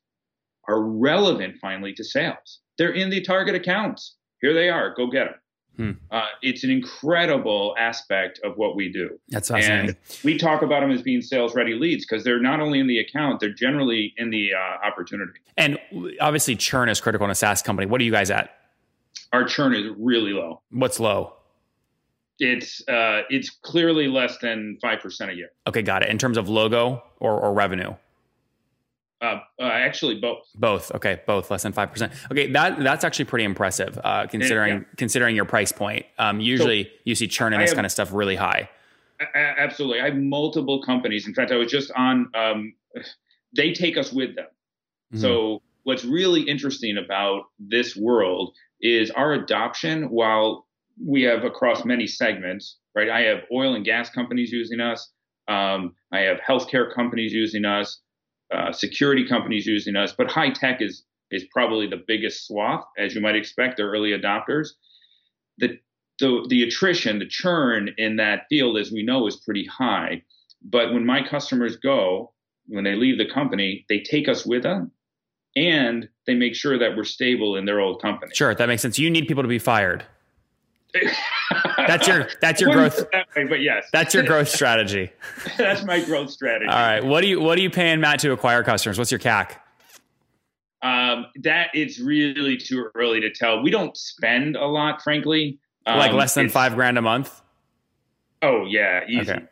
are 0.67 0.81
relevant 0.81 1.55
finally 1.62 1.93
to 1.93 2.03
sales. 2.03 2.60
They're 2.77 2.93
in 2.93 3.10
the 3.10 3.22
target 3.22 3.55
accounts. 3.55 4.15
Here 4.41 4.53
they 4.53 4.70
are. 4.70 4.93
Go 4.96 5.08
get 5.08 5.25
them. 5.25 5.36
Hmm. 5.77 5.91
Uh, 6.13 6.25
it's 6.41 6.63
an 6.63 6.70
incredible 6.70 7.75
aspect 7.79 8.39
of 8.43 8.58
what 8.58 8.75
we 8.75 8.91
do. 8.91 9.17
That's 9.29 9.48
fascinating. 9.48 9.89
And 9.89 9.98
we 10.24 10.38
talk 10.38 10.62
about 10.62 10.81
them 10.81 10.91
as 10.91 11.01
being 11.01 11.22
sales 11.22 11.55
ready 11.55 11.74
leads 11.75 12.05
because 12.05 12.24
they're 12.24 12.41
not 12.41 12.60
only 12.60 12.79
in 12.79 12.88
the 12.88 13.00
account, 13.00 13.39
they're 13.39 13.53
generally 13.53 14.13
in 14.17 14.31
the 14.31 14.51
uh, 14.53 14.86
opportunity. 14.86 15.31
And 15.58 15.79
obviously, 16.20 16.55
churn 16.55 16.89
is 16.89 17.00
critical 17.00 17.25
in 17.25 17.31
a 17.31 17.36
SaaS 17.36 17.62
company. 17.62 17.88
What 17.88 18.01
are 18.01 18.03
you 18.03 18.12
guys 18.12 18.29
at? 18.29 18.51
Our 19.31 19.46
churn 19.46 19.74
is 19.74 19.86
really 19.98 20.34
low. 20.34 20.62
What's 20.72 21.00
low? 21.00 21.36
It's 22.43 22.81
uh, 22.88 23.21
it's 23.29 23.51
clearly 23.51 24.07
less 24.07 24.39
than 24.39 24.79
five 24.81 25.00
percent 25.00 25.29
a 25.29 25.36
year. 25.36 25.50
Okay, 25.67 25.83
got 25.83 26.01
it. 26.01 26.10
In 26.10 26.17
terms 26.17 26.38
of 26.38 26.50
logo 26.50 27.03
or, 27.19 27.39
or 27.39 27.53
revenue. 27.53 27.93
Uh, 29.21 29.39
uh, 29.60 29.65
actually, 29.65 30.19
both. 30.19 30.48
Both. 30.55 30.91
Okay, 30.95 31.21
both 31.27 31.51
less 31.51 31.62
than 31.62 31.71
five 31.71 31.91
percent. 31.91 32.13
Okay, 32.31 32.51
that 32.51 32.79
that's 32.79 33.03
actually 33.03 33.25
pretty 33.25 33.45
impressive 33.45 34.00
uh, 34.03 34.25
considering 34.25 34.77
yeah. 34.77 34.83
considering 34.98 35.36
your 35.36 35.45
price 35.45 35.71
point. 35.71 36.07
Um, 36.17 36.39
usually, 36.39 36.86
so 36.86 36.89
you 37.03 37.13
see 37.13 37.27
churn 37.27 37.53
and 37.53 37.62
this 37.62 37.69
have, 37.69 37.75
kind 37.75 37.86
of 37.86 37.91
stuff 37.91 38.12
really 38.12 38.36
high. 38.36 38.67
absolutely, 39.36 40.01
I 40.01 40.05
have 40.05 40.15
multiple 40.15 40.81
companies. 40.81 41.27
In 41.27 41.36
fact, 41.36 41.51
I 41.51 41.57
was 41.57 41.71
just 41.71 41.91
on. 41.91 42.31
Um, 42.33 42.74
they 43.55 43.71
take 43.71 43.98
us 43.98 44.12
with 44.12 44.36
them. 44.36 44.48
Mm-hmm. 45.13 45.21
So 45.21 45.62
what's 45.83 46.03
really 46.03 46.41
interesting 46.41 46.98
about 46.98 47.43
this 47.60 47.95
world 47.95 48.55
is 48.81 49.12
our 49.12 49.33
adoption. 49.33 50.10
While 50.10 50.65
we 51.05 51.24
have 51.24 51.43
across 51.43 51.86
many 51.86 52.08
segments, 52.08 52.77
right? 52.96 53.10
I 53.10 53.22
have 53.22 53.39
oil 53.51 53.75
and 53.75 53.86
gas 53.86 54.10
companies 54.10 54.51
using 54.51 54.79
us. 54.79 55.12
Um, 55.48 55.96
I 56.12 56.20
have 56.20 56.38
healthcare 56.48 56.93
companies 56.93 57.34
using 57.34 57.65
us. 57.65 58.00
Uh, 58.53 58.72
security 58.72 59.25
companies 59.25 59.65
using 59.65 59.96
us, 59.96 60.12
but 60.12 60.29
high 60.29 60.50
tech 60.50 60.81
is 60.81 61.05
is 61.31 61.46
probably 61.53 61.88
the 61.88 62.03
biggest 62.05 62.46
swath, 62.46 62.84
as 62.98 63.15
you 63.15 63.22
might 63.22 63.36
expect. 63.36 63.77
They're 63.77 63.89
early 63.89 64.12
adopters. 64.12 64.72
The 65.58 65.79
the 66.20 66.46
the 66.50 66.63
attrition, 66.63 67.20
the 67.20 67.27
churn 67.27 67.91
in 67.98 68.17
that 68.17 68.41
field, 68.50 68.77
as 68.77 68.91
we 68.91 69.03
know, 69.03 69.25
is 69.25 69.38
pretty 69.38 69.65
high. 69.65 70.24
But 70.62 70.93
when 70.93 71.05
my 71.05 71.25
customers 71.25 71.77
go, 71.77 72.34
when 72.67 72.84
they 72.84 72.96
leave 72.96 73.17
the 73.17 73.34
company, 73.34 73.86
they 73.88 74.01
take 74.01 74.27
us 74.27 74.46
with 74.46 74.63
them, 74.63 74.91
and 75.55 76.10
they 76.27 76.36
make 76.36 76.53
sure 76.53 76.77
that 76.77 76.98
we're 76.98 77.05
stable 77.05 77.55
in 77.55 77.63
their 77.63 77.79
old 77.79 78.01
company. 78.01 78.34
Sure, 78.36 78.53
that 78.53 78.67
makes 78.67 78.81
sense. 78.81 79.00
You 79.00 79.10
need 79.10 79.29
people 79.29 79.43
to 79.43 79.50
be 79.50 79.60
fired. 79.60 80.05
That's 81.77 82.07
your 82.07 82.27
that's 82.41 82.62
your 82.62 82.71
growth 82.71 83.05
way, 83.36 83.45
but 83.45 83.62
yes. 83.62 83.88
that's 83.91 84.13
your 84.13 84.24
growth 84.24 84.50
strategy. 84.50 85.12
That's 85.57 85.83
my 85.83 86.03
growth 86.03 86.29
strategy. 86.29 86.69
All 86.69 86.75
right 86.75 87.03
what 87.03 87.21
do 87.21 87.27
you 87.27 87.39
what 87.39 87.57
are 87.57 87.62
you 87.62 87.69
paying 87.69 88.00
matt 88.00 88.19
to 88.19 88.31
acquire 88.31 88.63
customers? 88.63 88.98
What's 88.98 89.12
your 89.12 89.19
cac? 89.19 89.65
Um, 90.83 91.27
that 91.43 91.69
it's 91.74 92.00
really 92.00 92.57
too 92.57 92.89
early 92.95 93.21
to 93.21 93.31
tell. 93.31 93.62
We 93.62 93.69
don't 93.69 93.95
spend 93.95 94.55
a 94.55 94.65
lot 94.65 95.01
frankly. 95.01 95.60
Um, 95.86 95.98
like 95.98 96.13
less 96.13 96.33
than 96.33 96.50
five 96.50 96.75
grand 96.75 96.98
a 96.98 97.01
month? 97.01 97.41
Oh 98.41 98.65
yeah 98.65 99.01
easy. 99.07 99.31
Okay. 99.31 99.45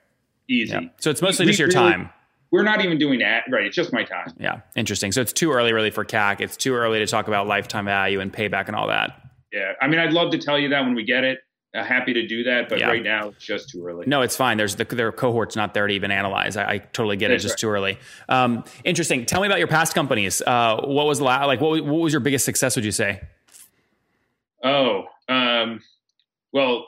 easy. 0.48 0.74
Yeah. 0.74 0.90
so 1.00 1.10
it's 1.10 1.22
mostly 1.22 1.46
we, 1.46 1.52
just 1.52 1.60
your 1.60 1.70
really, 1.70 1.92
time. 1.92 2.10
we're 2.52 2.64
not 2.64 2.84
even 2.84 2.98
doing 2.98 3.20
that. 3.20 3.44
Right 3.50 3.66
it's 3.66 3.76
just 3.76 3.94
my 3.94 4.04
time. 4.04 4.34
Yeah 4.40 4.62
interesting. 4.76 5.12
So 5.12 5.22
it's 5.22 5.34
too 5.34 5.52
early 5.52 5.74
really 5.74 5.92
for 5.92 6.04
cac. 6.04 6.42
It's 6.42 6.58
too 6.58 6.74
early 6.74 7.00
to 7.00 7.08
talk 7.08 7.28
about 7.28 7.48
lifetime 7.48 7.86
value 7.86 8.20
and 8.20 8.34
payback 8.34 8.68
and 8.68 8.76
all 8.76 8.88
that 8.88 9.29
yeah, 9.52 9.74
I 9.82 9.88
mean, 9.88 10.00
I'd 10.00 10.14
love 10.14 10.32
to 10.32 10.38
tell 10.38 10.60
you 10.60 10.70
that 10.70 10.82
when 10.82 10.96
we 10.96 11.04
get 11.04 11.24
it. 11.24 11.40
Uh, 11.76 11.84
happy 11.84 12.14
to 12.14 12.26
do 12.26 12.42
that, 12.42 12.68
but 12.68 12.80
yeah. 12.80 12.88
right 12.88 13.04
now 13.04 13.28
it's 13.28 13.46
just 13.46 13.70
too 13.70 13.86
early. 13.86 14.08
No, 14.08 14.24
it's 14.24 14.36
fine. 14.36 14.58
There's 14.58 14.76
the 14.76 14.86
their 14.86 15.12
cohorts 15.12 15.56
not 15.56 15.76
there 15.76 15.86
to 15.86 15.94
even 15.94 16.10
analyze. 16.10 16.58
I, 16.58 16.68
I 16.68 16.78
totally 16.80 17.16
get 17.16 17.28
That's 17.28 17.44
it. 17.44 17.48
Just 17.48 17.54
right. 17.54 17.60
too 17.60 17.70
early. 17.70 18.00
Um, 18.28 18.64
interesting. 18.84 19.24
Tell 19.28 19.40
me 19.40 19.46
about 19.46 19.60
your 19.60 19.68
past 19.68 19.94
companies. 19.94 20.42
Uh, 20.42 20.78
what 20.84 21.06
was 21.06 21.22
la- 21.22 21.46
like? 21.46 21.62
What, 21.62 21.86
what 21.86 22.00
was 22.00 22.12
your 22.12 22.22
biggest 22.22 22.44
success? 22.44 22.76
Would 22.76 22.86
you 22.86 22.92
say? 22.92 23.22
Oh, 24.64 25.04
um, 25.28 25.84
well, 26.52 26.88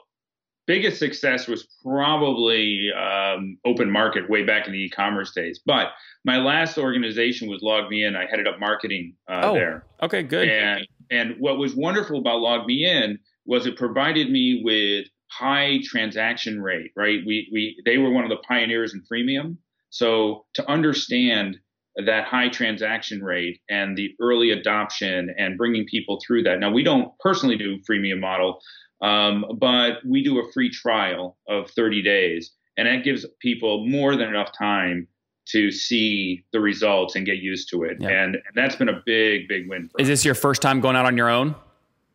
biggest 0.65 0.98
success 0.98 1.48
was 1.48 1.68
probably 1.84 2.89
um, 2.98 3.60
open 3.65 3.91
market 3.91 4.27
way 4.30 4.44
back 4.44 4.65
in 4.65 4.74
the 4.74 4.80
e-commerce 4.80 5.32
days. 5.32 5.60
But 5.63 5.89
my 6.25 6.38
last 6.38 6.80
organization 6.80 7.48
was 7.48 7.62
LogMeIn. 7.62 8.15
I 8.15 8.25
headed 8.25 8.48
up 8.48 8.60
marketing 8.60 9.13
uh, 9.30 9.41
oh, 9.44 9.53
there. 9.53 9.86
Okay, 10.01 10.24
good. 10.24 10.50
And 10.50 10.88
and 11.12 11.36
what 11.39 11.58
was 11.58 11.75
wonderful 11.75 12.20
about 12.20 12.41
LogMeIn 12.41 13.18
was 13.46 13.65
it 13.65 13.77
provided 13.77 14.32
me 14.32 14.62
with 14.63 15.06
high 15.30 15.80
transaction 15.84 16.62
rate, 16.62 16.91
right? 16.96 17.20
We, 17.25 17.50
we, 17.51 17.82
they 17.86 17.98
were 17.98 18.12
one 18.12 18.24
of 18.24 18.30
the 18.30 18.44
pioneers 18.48 18.94
in 18.94 19.03
freemium. 19.12 19.58
So 19.89 20.46
to 20.56 20.70
understand 20.70 21.58
that 21.96 22.25
high 22.25 22.50
transaction 22.50 23.22
rate 23.22 23.60
and 23.70 23.98
the 23.98 24.15
early 24.22 24.51
adoption 24.51 25.34
and 25.38 25.58
bringing 25.58 25.86
people 25.86 26.22
through 26.25 26.44
that. 26.44 26.60
Now 26.60 26.72
we 26.72 26.84
don't 26.84 27.12
personally 27.20 27.58
do 27.58 27.80
freemium 27.89 28.20
model, 28.20 28.60
um, 29.01 29.46
but 29.60 29.98
we 30.06 30.24
do 30.24 30.39
a 30.39 30.51
free 30.53 30.70
trial 30.70 31.38
of 31.50 31.70
30 31.72 32.01
days, 32.01 32.51
and 32.77 32.88
that 32.88 33.03
gives 33.03 33.25
people 33.41 33.88
more 33.88 34.15
than 34.15 34.30
enough 34.30 34.51
time 34.58 35.08
to 35.48 35.72
see 35.72 36.44
the 36.54 36.60
results 36.60 37.16
and 37.16 37.26
get 37.26 37.38
used 37.38 37.70
to 37.70 37.84
it. 37.84 37.98
Yeah. 38.00 38.10
And, 38.10 38.36
and, 38.36 38.44
that's 38.56 38.76
been 38.76 38.90
a 38.90 39.02
big, 39.06 39.48
big 39.48 39.68
win. 39.68 39.90
Is 39.98 40.08
this 40.08 40.24
your 40.24 40.36
first 40.36 40.62
time 40.62 40.80
going 40.80 40.96
out 40.96 41.06
on 41.06 41.18
your 41.18 41.30
own? 41.30 41.56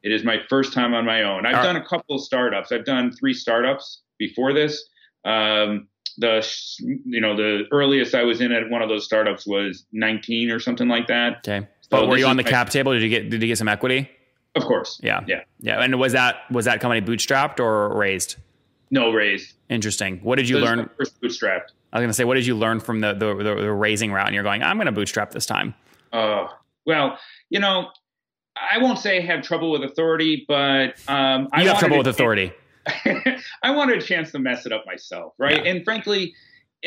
It 0.03 0.13
is 0.13 0.25
my 0.25 0.39
first 0.49 0.73
time 0.73 0.95
on 0.95 1.05
my 1.05 1.23
own. 1.23 1.45
I've 1.45 1.57
All 1.57 1.63
done 1.65 1.77
right. 1.77 1.85
a 1.85 1.89
couple 1.89 2.17
of 2.17 2.23
startups. 2.23 2.71
I've 2.71 2.85
done 2.85 3.11
three 3.11 3.35
startups 3.35 4.03
before 4.19 4.53
this. 4.53 4.89
Um, 5.25 5.89
the 6.19 6.47
you 6.81 7.21
know 7.21 7.37
the 7.37 7.65
earliest 7.73 8.15
I 8.15 8.23
was 8.23 8.41
in 8.41 8.53
at 8.53 8.71
one 8.71 8.81
of 8.83 8.89
those 8.89 9.05
startups 9.05 9.47
was 9.47 9.85
19 9.93 10.51
or 10.51 10.61
something 10.61 10.89
like 10.89 11.09
that. 11.09 11.39
Okay. 11.39 11.67
So 11.83 11.89
but 11.91 12.09
were 12.09 12.17
you 12.17 12.27
on 12.27 12.37
the 12.37 12.45
cap 12.45 12.71
table? 12.71 12.93
Did 12.93 13.03
you 13.03 13.09
get 13.09 13.29
did 13.29 13.43
you 13.43 13.49
get 13.49 13.59
some 13.59 13.69
equity? 13.69 14.09
Of 14.55 14.65
course. 14.65 14.99
Yeah. 15.03 15.21
Yeah. 15.27 15.43
Yeah. 15.61 15.83
And 15.83 15.99
was 15.99 16.13
that 16.13 16.51
was 16.51 16.65
that 16.65 16.81
company 16.81 17.03
bootstrapped 17.03 17.61
or 17.61 17.95
raised? 17.97 18.37
No, 18.91 19.11
raised. 19.11 19.55
Interesting. 19.69 20.19
What 20.23 20.37
did 20.37 20.49
you 20.49 20.59
so 20.59 20.65
learn? 20.65 20.91
First 20.97 21.21
bootstrapped. 21.21 21.71
I 21.93 21.99
was 21.99 22.03
going 22.03 22.09
to 22.09 22.15
say, 22.15 22.25
what 22.25 22.35
did 22.35 22.47
you 22.47 22.57
learn 22.57 22.81
from 22.81 23.01
the, 23.01 23.15
the, 23.15 23.35
the, 23.35 23.55
the 23.55 23.73
raising 23.73 24.13
route? 24.13 24.27
And 24.27 24.35
you're 24.35 24.45
going, 24.45 24.63
I'm 24.63 24.77
going 24.77 24.87
to 24.87 24.93
bootstrap 24.93 25.31
this 25.31 25.47
time. 25.47 25.75
Uh, 26.13 26.49
well, 26.85 27.19
you 27.51 27.59
know, 27.59 27.91
I 28.57 28.79
won't 28.79 28.99
say 28.99 29.19
I 29.19 29.21
have 29.27 29.43
trouble 29.43 29.71
with 29.71 29.83
authority, 29.83 30.45
but 30.47 30.95
um, 31.09 31.43
you 31.43 31.49
I 31.53 31.65
have 31.65 31.79
trouble 31.79 31.99
with 31.99 32.07
authority. 32.07 32.53
I 33.63 33.71
wanted 33.71 33.99
a 33.99 34.03
chance 34.03 34.33
to 34.33 34.39
mess 34.39 34.67
it 34.67 34.73
up 34.73 34.85
myself, 34.87 35.35
right? 35.39 35.65
Yeah. 35.65 35.73
And 35.73 35.85
frankly, 35.85 36.35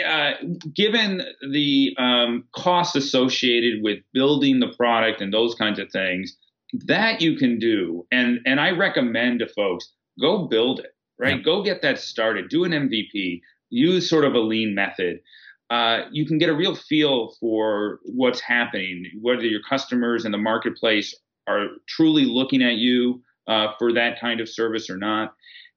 uh, 0.04 0.34
given 0.74 1.22
the 1.52 1.96
um, 1.98 2.46
costs 2.56 2.96
associated 2.96 3.84
with 3.84 4.00
building 4.14 4.60
the 4.60 4.70
product 4.70 5.22
and 5.22 5.34
those 5.34 5.56
kinds 5.56 5.80
of 5.80 5.92
things, 5.92 6.38
that 6.86 7.22
you 7.22 7.36
can 7.36 7.60
do, 7.60 8.06
and 8.12 8.40
and 8.46 8.60
I 8.60 8.72
recommend 8.72 9.40
to 9.40 9.48
folks 9.48 9.92
go 10.22 10.48
build 10.48 10.80
it, 10.80 10.96
right? 11.20 11.38
Yeah. 11.38 11.44
Go 11.44 11.64
get 11.64 11.82
that 11.82 12.00
started. 12.00 12.50
Do 12.50 12.64
an 12.64 12.72
MVP. 12.72 13.42
Use 13.70 14.10
sort 14.10 14.26
of 14.26 14.34
a 14.34 14.40
lean 14.40 14.74
method. 14.74 15.20
Uh, 15.70 16.06
you 16.12 16.26
can 16.26 16.40
get 16.40 16.50
a 16.50 16.54
real 16.54 16.76
feel 16.76 17.36
for 17.40 18.00
what's 18.06 18.40
happening, 18.40 19.06
whether 19.22 19.44
your 19.44 19.62
customers 19.70 20.26
in 20.26 20.32
the 20.32 20.38
marketplace 20.38 21.16
are 21.48 21.68
truly 21.88 22.26
looking 22.26 22.64
at 22.64 22.76
you 22.76 23.22
uh, 23.48 23.68
for 23.78 23.94
that 23.94 24.20
kind 24.20 24.40
of 24.40 24.50
service 24.50 24.90
or 24.90 24.98
not. 24.98 25.34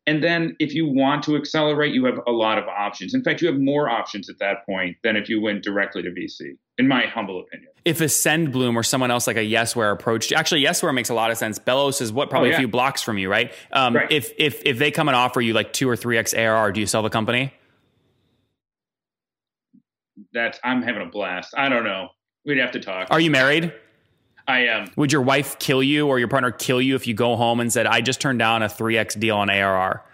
And 0.06 0.22
then 0.22 0.56
if 0.58 0.74
you 0.74 0.86
want 0.86 1.22
to 1.24 1.36
accelerate, 1.36 1.94
you 1.94 2.04
have 2.06 2.18
a 2.26 2.32
lot 2.32 2.58
of 2.58 2.64
options. 2.66 3.14
In 3.14 3.22
fact, 3.22 3.40
you 3.40 3.48
have 3.48 3.60
more 3.60 3.88
options 3.88 4.28
at 4.28 4.38
that 4.40 4.66
point 4.66 4.96
than 5.04 5.16
if 5.16 5.28
you 5.28 5.40
went 5.40 5.62
directly 5.62 6.02
to 6.02 6.10
VC, 6.10 6.56
in 6.78 6.88
my 6.88 7.06
humble 7.06 7.40
opinion. 7.40 7.68
If 7.84 7.98
Ascendbloom 7.98 8.76
or 8.76 8.82
someone 8.82 9.10
else 9.10 9.26
like 9.26 9.36
a 9.36 9.40
Yesware 9.40 9.92
approached, 9.92 10.32
actually 10.32 10.62
Yesware 10.62 10.94
makes 10.94 11.10
a 11.10 11.14
lot 11.14 11.30
of 11.30 11.38
sense. 11.38 11.58
Bellows 11.58 12.00
is 12.00 12.12
what 12.12 12.30
probably 12.30 12.50
oh, 12.50 12.52
yeah. 12.52 12.56
a 12.56 12.60
few 12.60 12.68
blocks 12.68 13.02
from 13.02 13.18
you, 13.18 13.28
right? 13.28 13.52
Um, 13.72 13.96
right? 13.96 14.10
If 14.10 14.32
if 14.38 14.62
if 14.64 14.78
they 14.78 14.90
come 14.90 15.08
and 15.08 15.16
offer 15.16 15.40
you 15.40 15.52
like 15.52 15.72
two 15.72 15.88
or 15.88 15.96
three 15.96 16.18
x 16.18 16.32
ARR, 16.34 16.72
do 16.72 16.80
you 16.80 16.86
sell 16.86 17.02
the 17.02 17.10
company? 17.10 17.52
That's 20.32 20.58
I'm 20.62 20.82
having 20.82 21.02
a 21.02 21.10
blast. 21.10 21.54
I 21.56 21.68
don't 21.68 21.84
know. 21.84 22.08
We'd 22.44 22.58
have 22.58 22.72
to 22.72 22.80
talk. 22.80 23.08
Are 23.10 23.20
you 23.20 23.30
married? 23.30 23.72
I 24.48 24.66
am. 24.66 24.90
Would 24.96 25.12
your 25.12 25.22
wife 25.22 25.58
kill 25.58 25.82
you 25.82 26.08
or 26.08 26.18
your 26.18 26.28
partner 26.28 26.50
kill 26.50 26.80
you 26.80 26.96
if 26.96 27.06
you 27.06 27.14
go 27.14 27.36
home 27.36 27.60
and 27.60 27.72
said, 27.72 27.86
"I 27.86 28.00
just 28.00 28.20
turned 28.20 28.38
down 28.38 28.62
a 28.62 28.68
three 28.68 28.96
x 28.96 29.14
deal 29.14 29.36
on 29.36 29.50
ARR"? 29.50 30.04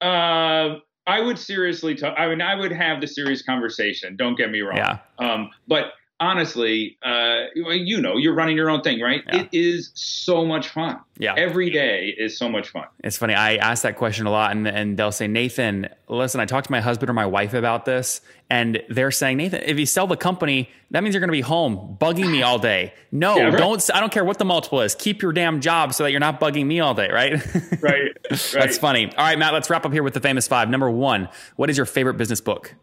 uh, 0.00 0.76
I 1.10 1.20
would 1.20 1.40
seriously 1.40 1.96
talk. 1.96 2.14
I 2.16 2.28
mean, 2.28 2.40
I 2.40 2.54
would 2.54 2.70
have 2.70 3.00
the 3.00 3.08
serious 3.08 3.42
conversation. 3.42 4.14
Don't 4.14 4.36
get 4.36 4.48
me 4.52 4.60
wrong. 4.60 4.76
Yeah. 4.76 4.98
Um, 5.18 5.50
but 5.66 5.94
honestly, 6.20 6.98
uh, 7.02 7.46
you 7.54 8.00
know, 8.00 8.16
you're 8.16 8.34
running 8.34 8.56
your 8.56 8.68
own 8.70 8.82
thing, 8.82 9.00
right? 9.00 9.22
Yeah. 9.26 9.40
It 9.40 9.48
is 9.52 9.90
so 9.94 10.44
much 10.44 10.68
fun. 10.68 11.00
Yeah. 11.18 11.34
Every 11.36 11.70
day 11.70 12.14
is 12.16 12.38
so 12.38 12.48
much 12.48 12.68
fun. 12.68 12.84
It's 13.02 13.16
funny. 13.16 13.34
I 13.34 13.56
ask 13.56 13.82
that 13.82 13.96
question 13.96 14.26
a 14.26 14.30
lot, 14.30 14.52
and, 14.52 14.68
and 14.68 14.96
they'll 14.98 15.12
say, 15.12 15.26
Nathan, 15.26 15.88
listen, 16.08 16.40
I 16.40 16.44
talked 16.44 16.66
to 16.66 16.72
my 16.72 16.80
husband 16.80 17.08
or 17.08 17.14
my 17.14 17.26
wife 17.26 17.54
about 17.54 17.86
this, 17.86 18.20
and 18.50 18.82
they're 18.88 19.10
saying, 19.10 19.38
Nathan, 19.38 19.62
if 19.64 19.78
you 19.78 19.86
sell 19.86 20.06
the 20.06 20.16
company, 20.16 20.70
that 20.90 21.02
means 21.02 21.14
you're 21.14 21.20
going 21.20 21.28
to 21.28 21.32
be 21.32 21.40
home 21.40 21.96
bugging 22.00 22.30
me 22.30 22.42
all 22.42 22.58
day. 22.58 22.92
No, 23.10 23.36
yeah, 23.38 23.44
right. 23.44 23.58
don't. 23.58 23.90
I 23.94 24.00
don't 24.00 24.12
care 24.12 24.24
what 24.24 24.38
the 24.38 24.44
multiple 24.44 24.82
is. 24.82 24.94
Keep 24.94 25.22
your 25.22 25.32
damn 25.32 25.60
job 25.60 25.94
so 25.94 26.04
that 26.04 26.10
you're 26.10 26.20
not 26.20 26.38
bugging 26.38 26.66
me 26.66 26.80
all 26.80 26.94
day, 26.94 27.08
right? 27.10 27.32
right. 27.34 27.82
right. 27.82 28.18
That's 28.52 28.78
funny. 28.78 29.06
All 29.16 29.24
right, 29.24 29.38
Matt, 29.38 29.54
let's 29.54 29.70
wrap 29.70 29.86
up 29.86 29.92
here 29.92 30.02
with 30.02 30.14
the 30.14 30.20
famous 30.20 30.46
five. 30.46 30.68
Number 30.68 30.90
one, 30.90 31.28
what 31.56 31.70
is 31.70 31.76
your 31.76 31.86
favorite 31.86 32.14
business 32.14 32.40
book? 32.40 32.74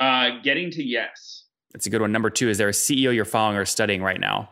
Uh, 0.00 0.40
getting 0.42 0.70
to 0.72 0.82
yes. 0.82 1.43
That's 1.74 1.86
a 1.86 1.90
good 1.90 2.00
one. 2.00 2.12
Number 2.12 2.30
two, 2.30 2.48
is 2.48 2.56
there 2.56 2.68
a 2.68 2.72
CEO 2.72 3.12
you're 3.12 3.24
following 3.24 3.58
or 3.58 3.64
studying 3.64 4.02
right 4.02 4.20
now? 4.20 4.48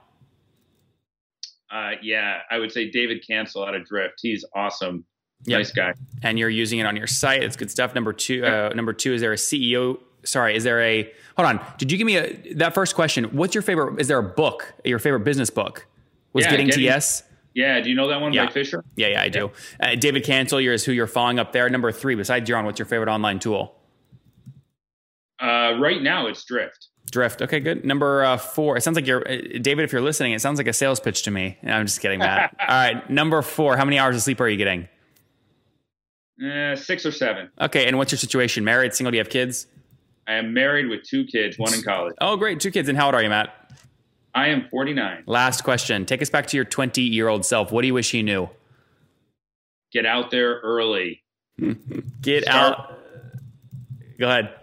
Uh, 1.71 1.93
yeah, 2.03 2.41
I 2.51 2.59
would 2.59 2.73
say 2.73 2.91
David 2.91 3.25
Cancel 3.27 3.65
out 3.65 3.75
of 3.75 3.87
Drift. 3.87 4.19
He's 4.21 4.45
awesome. 4.55 5.07
Yep. 5.45 5.59
Nice 5.59 5.73
guy. 5.73 5.95
And 6.23 6.39
you're 6.39 6.51
using 6.51 6.81
it 6.81 6.85
on 6.85 6.97
your 6.97 7.07
site. 7.07 7.43
It's 7.43 7.57
good 7.57 7.71
stuff. 7.71 7.95
Number 7.95 8.13
two, 8.13 8.45
uh, 8.45 8.73
number 8.75 8.93
two, 8.93 9.15
is 9.15 9.21
there 9.21 9.33
a 9.33 9.37
CEO? 9.37 9.99
Sorry, 10.25 10.55
is 10.55 10.65
there 10.65 10.83
a? 10.83 11.11
Hold 11.37 11.49
on. 11.49 11.61
Did 11.79 11.91
you 11.91 11.99
give 11.99 12.07
me 12.07 12.17
a 12.17 12.55
that 12.55 12.75
first 12.75 12.95
question? 12.95 13.25
What's 13.27 13.55
your 13.55 13.63
favorite? 13.63 14.01
Is 14.01 14.09
there 14.09 14.19
a 14.19 14.23
book? 14.23 14.75
Your 14.85 14.99
favorite 14.99 15.21
business 15.21 15.49
book? 15.49 15.87
Was 16.33 16.45
yeah, 16.45 16.51
getting, 16.51 16.67
getting 16.67 16.81
to 16.81 16.85
yes. 16.85 17.23
Yeah, 17.55 17.81
do 17.81 17.91
you 17.91 17.95
know 17.95 18.09
that 18.09 18.21
one 18.21 18.33
yeah. 18.33 18.47
by 18.47 18.53
Fisher? 18.53 18.85
Yeah, 18.97 19.09
yeah, 19.09 19.23
I 19.23 19.29
do. 19.29 19.51
Uh, 19.81 19.95
David 19.95 20.25
Cancel, 20.25 20.59
is 20.59 20.85
who 20.85 20.93
you're 20.93 21.07
following 21.07 21.39
up 21.39 21.53
there. 21.53 21.69
Number 21.69 21.93
three, 21.93 22.15
besides 22.15 22.49
your 22.49 22.59
own, 22.59 22.65
what's 22.65 22.79
your 22.79 22.87
favorite 22.87 23.11
online 23.11 23.39
tool? 23.39 23.75
Uh, 25.39 25.77
right 25.79 26.01
now, 26.01 26.29
it's 26.29 26.45
Drift. 26.45 26.89
Drift. 27.11 27.43
Okay, 27.43 27.61
good. 27.61 27.85
Number 27.85 28.25
uh, 28.25 28.39
four. 28.39 28.77
It 28.77 28.81
sounds 28.83 28.97
like 28.97 29.07
you're, 29.07 29.29
uh, 29.29 29.37
David, 29.61 29.85
if 29.85 29.93
you're 29.93 30.01
listening, 30.01 30.33
it 30.33 30.41
sounds 30.41 30.59
like 30.59 30.67
a 30.67 30.73
sales 30.73 30.99
pitch 30.99 31.23
to 31.25 31.31
me. 31.31 31.59
I'm 31.63 31.87
just 31.87 32.01
kidding, 32.01 32.21
Matt. 32.21 32.57
All 32.61 32.67
right. 32.69 33.11
Number 33.11 33.43
four. 33.43 33.77
How 33.77 33.85
many 33.85 33.99
hours 33.99 34.17
of 34.17 34.23
sleep 34.23 34.41
are 34.41 34.49
you 34.49 34.57
getting? 34.57 34.89
Uh, 36.43 36.75
six 36.75 37.05
or 37.05 37.13
seven. 37.13 37.51
Okay. 37.61 37.87
And 37.87 37.99
what's 37.99 38.13
your 38.13 38.19
situation? 38.19 38.65
Married, 38.65 38.95
single? 38.95 39.11
Do 39.11 39.17
you 39.17 39.21
have 39.21 39.29
kids? 39.29 39.67
I 40.27 40.35
am 40.35 40.55
married 40.55 40.89
with 40.89 41.03
two 41.03 41.25
kids, 41.25 41.59
one 41.59 41.75
in 41.75 41.83
college. 41.83 42.15
Oh, 42.21 42.37
great. 42.37 42.61
Two 42.61 42.71
kids. 42.71 42.89
And 42.89 42.97
how 42.97 43.07
old 43.07 43.15
are 43.15 43.23
you, 43.23 43.29
Matt? 43.29 43.55
I 44.35 44.49
am 44.49 44.69
49. 44.71 45.25
Last 45.27 45.65
question. 45.65 46.07
Take 46.07 46.23
us 46.23 46.31
back 46.31 46.47
to 46.47 46.57
your 46.57 46.65
20 46.65 47.03
year 47.03 47.29
old 47.29 47.45
self. 47.45 47.71
What 47.73 47.83
do 47.83 47.89
you 47.89 47.95
wish 47.95 48.15
you 48.15 48.23
knew? 48.23 48.49
Get 49.93 50.07
out 50.07 50.31
there 50.31 50.61
early. 50.61 51.23
Get 52.23 52.45
Start. 52.45 52.79
out. 52.79 52.99
Go 54.19 54.29
ahead 54.29 54.55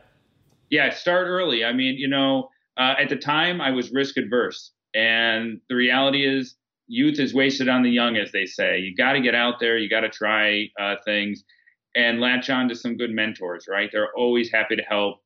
yeah, 0.70 0.90
start 0.92 1.28
early. 1.28 1.64
I 1.64 1.74
mean, 1.74 1.96
you 1.98 2.08
know, 2.08 2.50
uh, 2.78 2.96
at 3.00 3.10
the 3.10 3.16
time 3.16 3.62
I 3.62 3.72
was 3.72 3.92
risk 3.92 4.18
adverse, 4.18 4.72
and 4.94 5.60
the 5.70 5.76
reality 5.76 6.26
is 6.26 6.56
youth 6.88 7.20
is 7.20 7.34
wasted 7.34 7.70
on 7.70 7.84
the 7.84 7.90
young, 7.90 8.18
as 8.18 8.32
they 8.32 8.46
say. 8.46 8.80
You 8.80 8.96
got 8.96 9.14
to 9.14 9.22
get 9.22 9.36
out 9.36 9.60
there. 9.60 9.78
You 9.78 9.90
got 9.90 10.02
to 10.02 10.10
try 10.10 10.70
uh, 10.80 10.96
things 11.06 11.44
and 11.96 12.20
latch 12.20 12.50
on 12.50 12.70
to 12.70 12.76
some 12.76 12.98
good 12.98 13.12
mentors. 13.12 13.66
Right? 13.70 13.90
They're 13.92 14.14
always 14.16 14.52
happy 14.52 14.76
to 14.76 14.84
help 14.84 15.22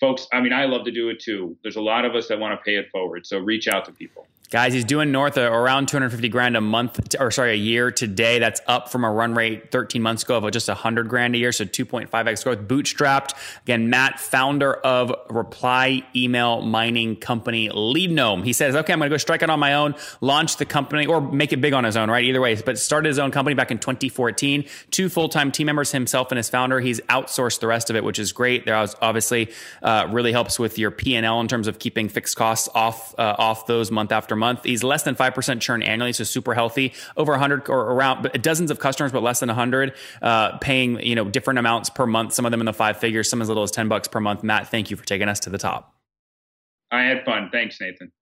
folks. 0.00 0.26
I 0.32 0.40
mean, 0.40 0.52
I 0.52 0.66
love 0.66 0.84
to 0.84 0.90
do 0.90 1.08
it 1.08 1.20
too. 1.20 1.56
There's 1.62 1.76
a 1.76 1.82
lot 1.82 2.04
of 2.04 2.14
us 2.14 2.28
that 2.28 2.38
want 2.38 2.58
to 2.58 2.64
pay 2.64 2.76
it 2.76 2.90
forward. 2.90 3.26
So 3.26 3.38
reach 3.38 3.68
out 3.68 3.84
to 3.86 3.92
people. 3.92 4.26
Guys, 4.48 4.72
he's 4.72 4.84
doing 4.84 5.10
north 5.10 5.36
of 5.36 5.52
around 5.52 5.88
250 5.88 6.28
grand 6.28 6.56
a 6.56 6.60
month, 6.60 7.16
or 7.18 7.32
sorry, 7.32 7.50
a 7.50 7.56
year 7.56 7.90
today. 7.90 8.38
That's 8.38 8.60
up 8.68 8.92
from 8.92 9.02
a 9.02 9.10
run 9.10 9.34
rate 9.34 9.72
13 9.72 10.00
months 10.00 10.22
ago 10.22 10.36
of 10.36 10.48
just 10.52 10.68
100 10.68 11.08
grand 11.08 11.34
a 11.34 11.38
year, 11.38 11.50
so 11.50 11.64
2.5x 11.64 12.44
growth. 12.44 12.60
Bootstrapped. 12.60 13.34
Again, 13.62 13.90
Matt, 13.90 14.20
founder 14.20 14.72
of 14.72 15.12
Reply 15.30 16.06
Email 16.14 16.62
Mining 16.62 17.16
Company, 17.16 17.68
LeadGnome. 17.70 18.44
He 18.44 18.52
says, 18.52 18.76
okay, 18.76 18.92
I'm 18.92 19.00
going 19.00 19.10
to 19.10 19.14
go 19.14 19.18
strike 19.18 19.42
it 19.42 19.50
on 19.50 19.58
my 19.58 19.74
own, 19.74 19.96
launch 20.20 20.58
the 20.58 20.64
company, 20.64 21.06
or 21.06 21.20
make 21.20 21.52
it 21.52 21.60
big 21.60 21.72
on 21.72 21.82
his 21.82 21.96
own, 21.96 22.08
right? 22.08 22.24
Either 22.24 22.40
way, 22.40 22.54
but 22.54 22.78
started 22.78 23.08
his 23.08 23.18
own 23.18 23.32
company 23.32 23.54
back 23.54 23.72
in 23.72 23.78
2014. 23.78 24.64
Two 24.92 25.08
full 25.08 25.28
time 25.28 25.50
team 25.50 25.66
members, 25.66 25.90
himself 25.90 26.30
and 26.30 26.36
his 26.36 26.48
founder. 26.48 26.78
He's 26.78 27.00
outsourced 27.02 27.58
the 27.58 27.66
rest 27.66 27.90
of 27.90 27.96
it, 27.96 28.04
which 28.04 28.20
is 28.20 28.30
great. 28.30 28.64
There 28.64 28.76
obviously 28.76 29.50
uh, 29.82 30.06
really 30.08 30.30
helps 30.30 30.56
with 30.56 30.78
your 30.78 30.92
P 30.92 31.16
and 31.16 31.26
L 31.26 31.40
in 31.40 31.48
terms 31.48 31.66
of 31.66 31.80
keeping 31.80 32.08
fixed 32.08 32.36
costs 32.36 32.68
off 32.76 33.12
uh, 33.18 33.34
off 33.38 33.66
those 33.66 33.90
month 33.90 34.12
after 34.12 34.35
month. 34.36 34.64
He's 34.64 34.84
less 34.84 35.02
than 35.02 35.14
5% 35.14 35.60
churn 35.60 35.82
annually, 35.82 36.12
so 36.12 36.24
super 36.24 36.54
healthy. 36.54 36.92
Over 37.16 37.32
a 37.32 37.38
100 37.38 37.68
or 37.68 37.92
around 37.92 38.30
dozens 38.42 38.70
of 38.70 38.78
customers, 38.78 39.12
but 39.12 39.22
less 39.22 39.40
than 39.40 39.48
100, 39.48 39.94
uh, 40.22 40.58
paying, 40.58 41.00
you 41.00 41.14
know, 41.14 41.24
different 41.24 41.58
amounts 41.58 41.90
per 41.90 42.06
month, 42.06 42.32
some 42.32 42.44
of 42.44 42.50
them 42.50 42.60
in 42.60 42.66
the 42.66 42.72
five 42.72 42.98
figures, 42.98 43.28
some 43.28 43.42
as 43.42 43.48
little 43.48 43.62
as 43.62 43.70
10 43.70 43.88
bucks 43.88 44.08
per 44.08 44.20
month. 44.20 44.42
Matt, 44.42 44.68
thank 44.68 44.90
you 44.90 44.96
for 44.96 45.04
taking 45.04 45.28
us 45.28 45.40
to 45.40 45.50
the 45.50 45.58
top. 45.58 45.94
I 46.90 47.02
had 47.02 47.24
fun. 47.24 47.50
Thanks, 47.50 47.80
Nathan. 47.80 48.12